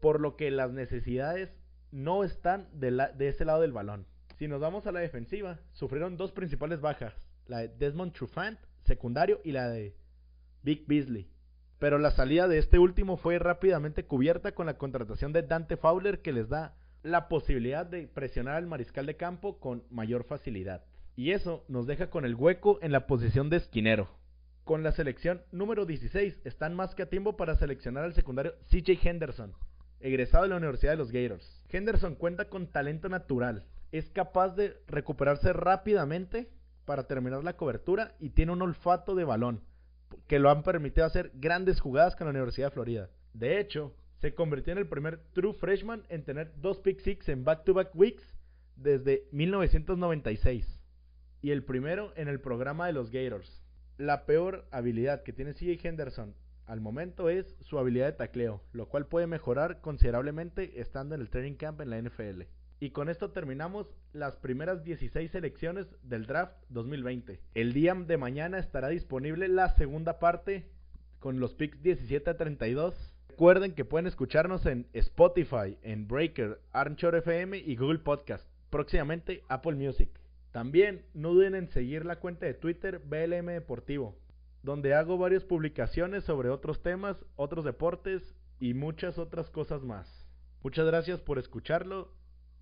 Por 0.00 0.20
lo 0.20 0.36
que 0.36 0.50
las 0.50 0.72
necesidades 0.72 1.50
no 1.90 2.24
están 2.24 2.68
de, 2.72 2.90
de 3.16 3.28
ese 3.28 3.44
lado 3.44 3.60
del 3.62 3.72
balón. 3.72 4.06
Si 4.38 4.48
nos 4.48 4.60
vamos 4.60 4.86
a 4.86 4.92
la 4.92 5.00
defensiva, 5.00 5.60
sufrieron 5.72 6.16
dos 6.16 6.32
principales 6.32 6.80
bajas, 6.80 7.14
la 7.46 7.58
de 7.58 7.68
Desmond 7.68 8.12
Trufant, 8.12 8.58
secundario, 8.82 9.40
y 9.44 9.52
la 9.52 9.68
de 9.68 9.96
Vic 10.62 10.86
Beasley. 10.86 11.30
Pero 11.84 11.98
la 11.98 12.12
salida 12.12 12.48
de 12.48 12.56
este 12.56 12.78
último 12.78 13.18
fue 13.18 13.38
rápidamente 13.38 14.06
cubierta 14.06 14.52
con 14.52 14.64
la 14.64 14.78
contratación 14.78 15.34
de 15.34 15.42
Dante 15.42 15.76
Fowler 15.76 16.22
que 16.22 16.32
les 16.32 16.48
da 16.48 16.74
la 17.02 17.28
posibilidad 17.28 17.84
de 17.84 18.08
presionar 18.08 18.54
al 18.54 18.66
mariscal 18.66 19.04
de 19.04 19.18
campo 19.18 19.58
con 19.60 19.84
mayor 19.90 20.24
facilidad. 20.24 20.82
Y 21.14 21.32
eso 21.32 21.62
nos 21.68 21.86
deja 21.86 22.08
con 22.08 22.24
el 22.24 22.36
hueco 22.36 22.78
en 22.80 22.90
la 22.90 23.06
posición 23.06 23.50
de 23.50 23.58
esquinero. 23.58 24.08
Con 24.64 24.82
la 24.82 24.92
selección 24.92 25.42
número 25.52 25.84
16 25.84 26.40
están 26.44 26.74
más 26.74 26.94
que 26.94 27.02
a 27.02 27.10
tiempo 27.10 27.36
para 27.36 27.54
seleccionar 27.54 28.04
al 28.04 28.14
secundario 28.14 28.54
CJ 28.70 29.06
Henderson, 29.06 29.52
egresado 30.00 30.44
de 30.44 30.48
la 30.48 30.56
Universidad 30.56 30.92
de 30.92 30.96
los 30.96 31.12
Gators. 31.12 31.66
Henderson 31.68 32.14
cuenta 32.14 32.48
con 32.48 32.66
talento 32.66 33.10
natural, 33.10 33.66
es 33.92 34.08
capaz 34.08 34.56
de 34.56 34.78
recuperarse 34.88 35.52
rápidamente 35.52 36.48
para 36.86 37.06
terminar 37.06 37.44
la 37.44 37.58
cobertura 37.58 38.14
y 38.20 38.30
tiene 38.30 38.52
un 38.52 38.62
olfato 38.62 39.14
de 39.14 39.24
balón 39.24 39.60
que 40.26 40.38
lo 40.38 40.50
han 40.50 40.62
permitido 40.62 41.06
hacer 41.06 41.30
grandes 41.34 41.80
jugadas 41.80 42.16
con 42.16 42.26
la 42.26 42.32
Universidad 42.32 42.68
de 42.68 42.74
Florida. 42.74 43.10
De 43.32 43.58
hecho, 43.60 43.94
se 44.20 44.34
convirtió 44.34 44.72
en 44.72 44.78
el 44.78 44.88
primer 44.88 45.18
true 45.32 45.52
freshman 45.52 46.04
en 46.08 46.24
tener 46.24 46.52
dos 46.56 46.78
pick 46.78 47.00
six 47.00 47.28
en 47.28 47.44
back-to-back 47.44 47.94
weeks 47.94 48.22
desde 48.76 49.28
1996 49.32 50.80
y 51.42 51.50
el 51.50 51.64
primero 51.64 52.12
en 52.16 52.28
el 52.28 52.40
programa 52.40 52.86
de 52.86 52.94
los 52.94 53.10
Gators. 53.10 53.62
La 53.98 54.24
peor 54.24 54.66
habilidad 54.70 55.22
que 55.22 55.32
tiene 55.32 55.52
CJ 55.52 55.86
Henderson 55.86 56.34
al 56.66 56.80
momento 56.80 57.28
es 57.28 57.54
su 57.60 57.78
habilidad 57.78 58.06
de 58.06 58.12
tacleo, 58.12 58.62
lo 58.72 58.88
cual 58.88 59.06
puede 59.06 59.26
mejorar 59.26 59.80
considerablemente 59.80 60.80
estando 60.80 61.14
en 61.14 61.20
el 61.20 61.28
training 61.28 61.56
camp 61.56 61.80
en 61.82 61.90
la 61.90 62.00
NFL. 62.00 62.42
Y 62.84 62.90
con 62.90 63.08
esto 63.08 63.30
terminamos 63.30 63.86
las 64.12 64.36
primeras 64.36 64.84
16 64.84 65.30
selecciones 65.30 65.86
del 66.02 66.26
draft 66.26 66.52
2020. 66.68 67.40
El 67.54 67.72
día 67.72 67.94
de 67.94 68.18
mañana 68.18 68.58
estará 68.58 68.88
disponible 68.88 69.48
la 69.48 69.74
segunda 69.76 70.18
parte 70.18 70.68
con 71.18 71.40
los 71.40 71.54
picks 71.54 71.82
17 71.82 72.28
a 72.28 72.36
32. 72.36 72.94
Recuerden 73.30 73.72
que 73.72 73.86
pueden 73.86 74.06
escucharnos 74.06 74.66
en 74.66 74.86
Spotify, 74.92 75.78
en 75.80 76.06
Breaker, 76.06 76.60
Arnchor 76.72 77.14
FM 77.14 77.56
y 77.56 77.74
Google 77.74 78.00
Podcast. 78.00 78.46
Próximamente 78.68 79.44
Apple 79.48 79.76
Music. 79.76 80.10
También 80.52 81.06
no 81.14 81.32
duden 81.32 81.54
en 81.54 81.70
seguir 81.70 82.04
la 82.04 82.16
cuenta 82.16 82.44
de 82.44 82.52
Twitter 82.52 82.98
BLM 82.98 83.46
Deportivo, 83.46 84.14
donde 84.62 84.92
hago 84.92 85.16
varias 85.16 85.44
publicaciones 85.44 86.24
sobre 86.24 86.50
otros 86.50 86.82
temas, 86.82 87.16
otros 87.36 87.64
deportes 87.64 88.34
y 88.60 88.74
muchas 88.74 89.16
otras 89.16 89.48
cosas 89.48 89.82
más. 89.82 90.26
Muchas 90.62 90.84
gracias 90.84 91.20
por 91.20 91.38
escucharlo 91.38 92.12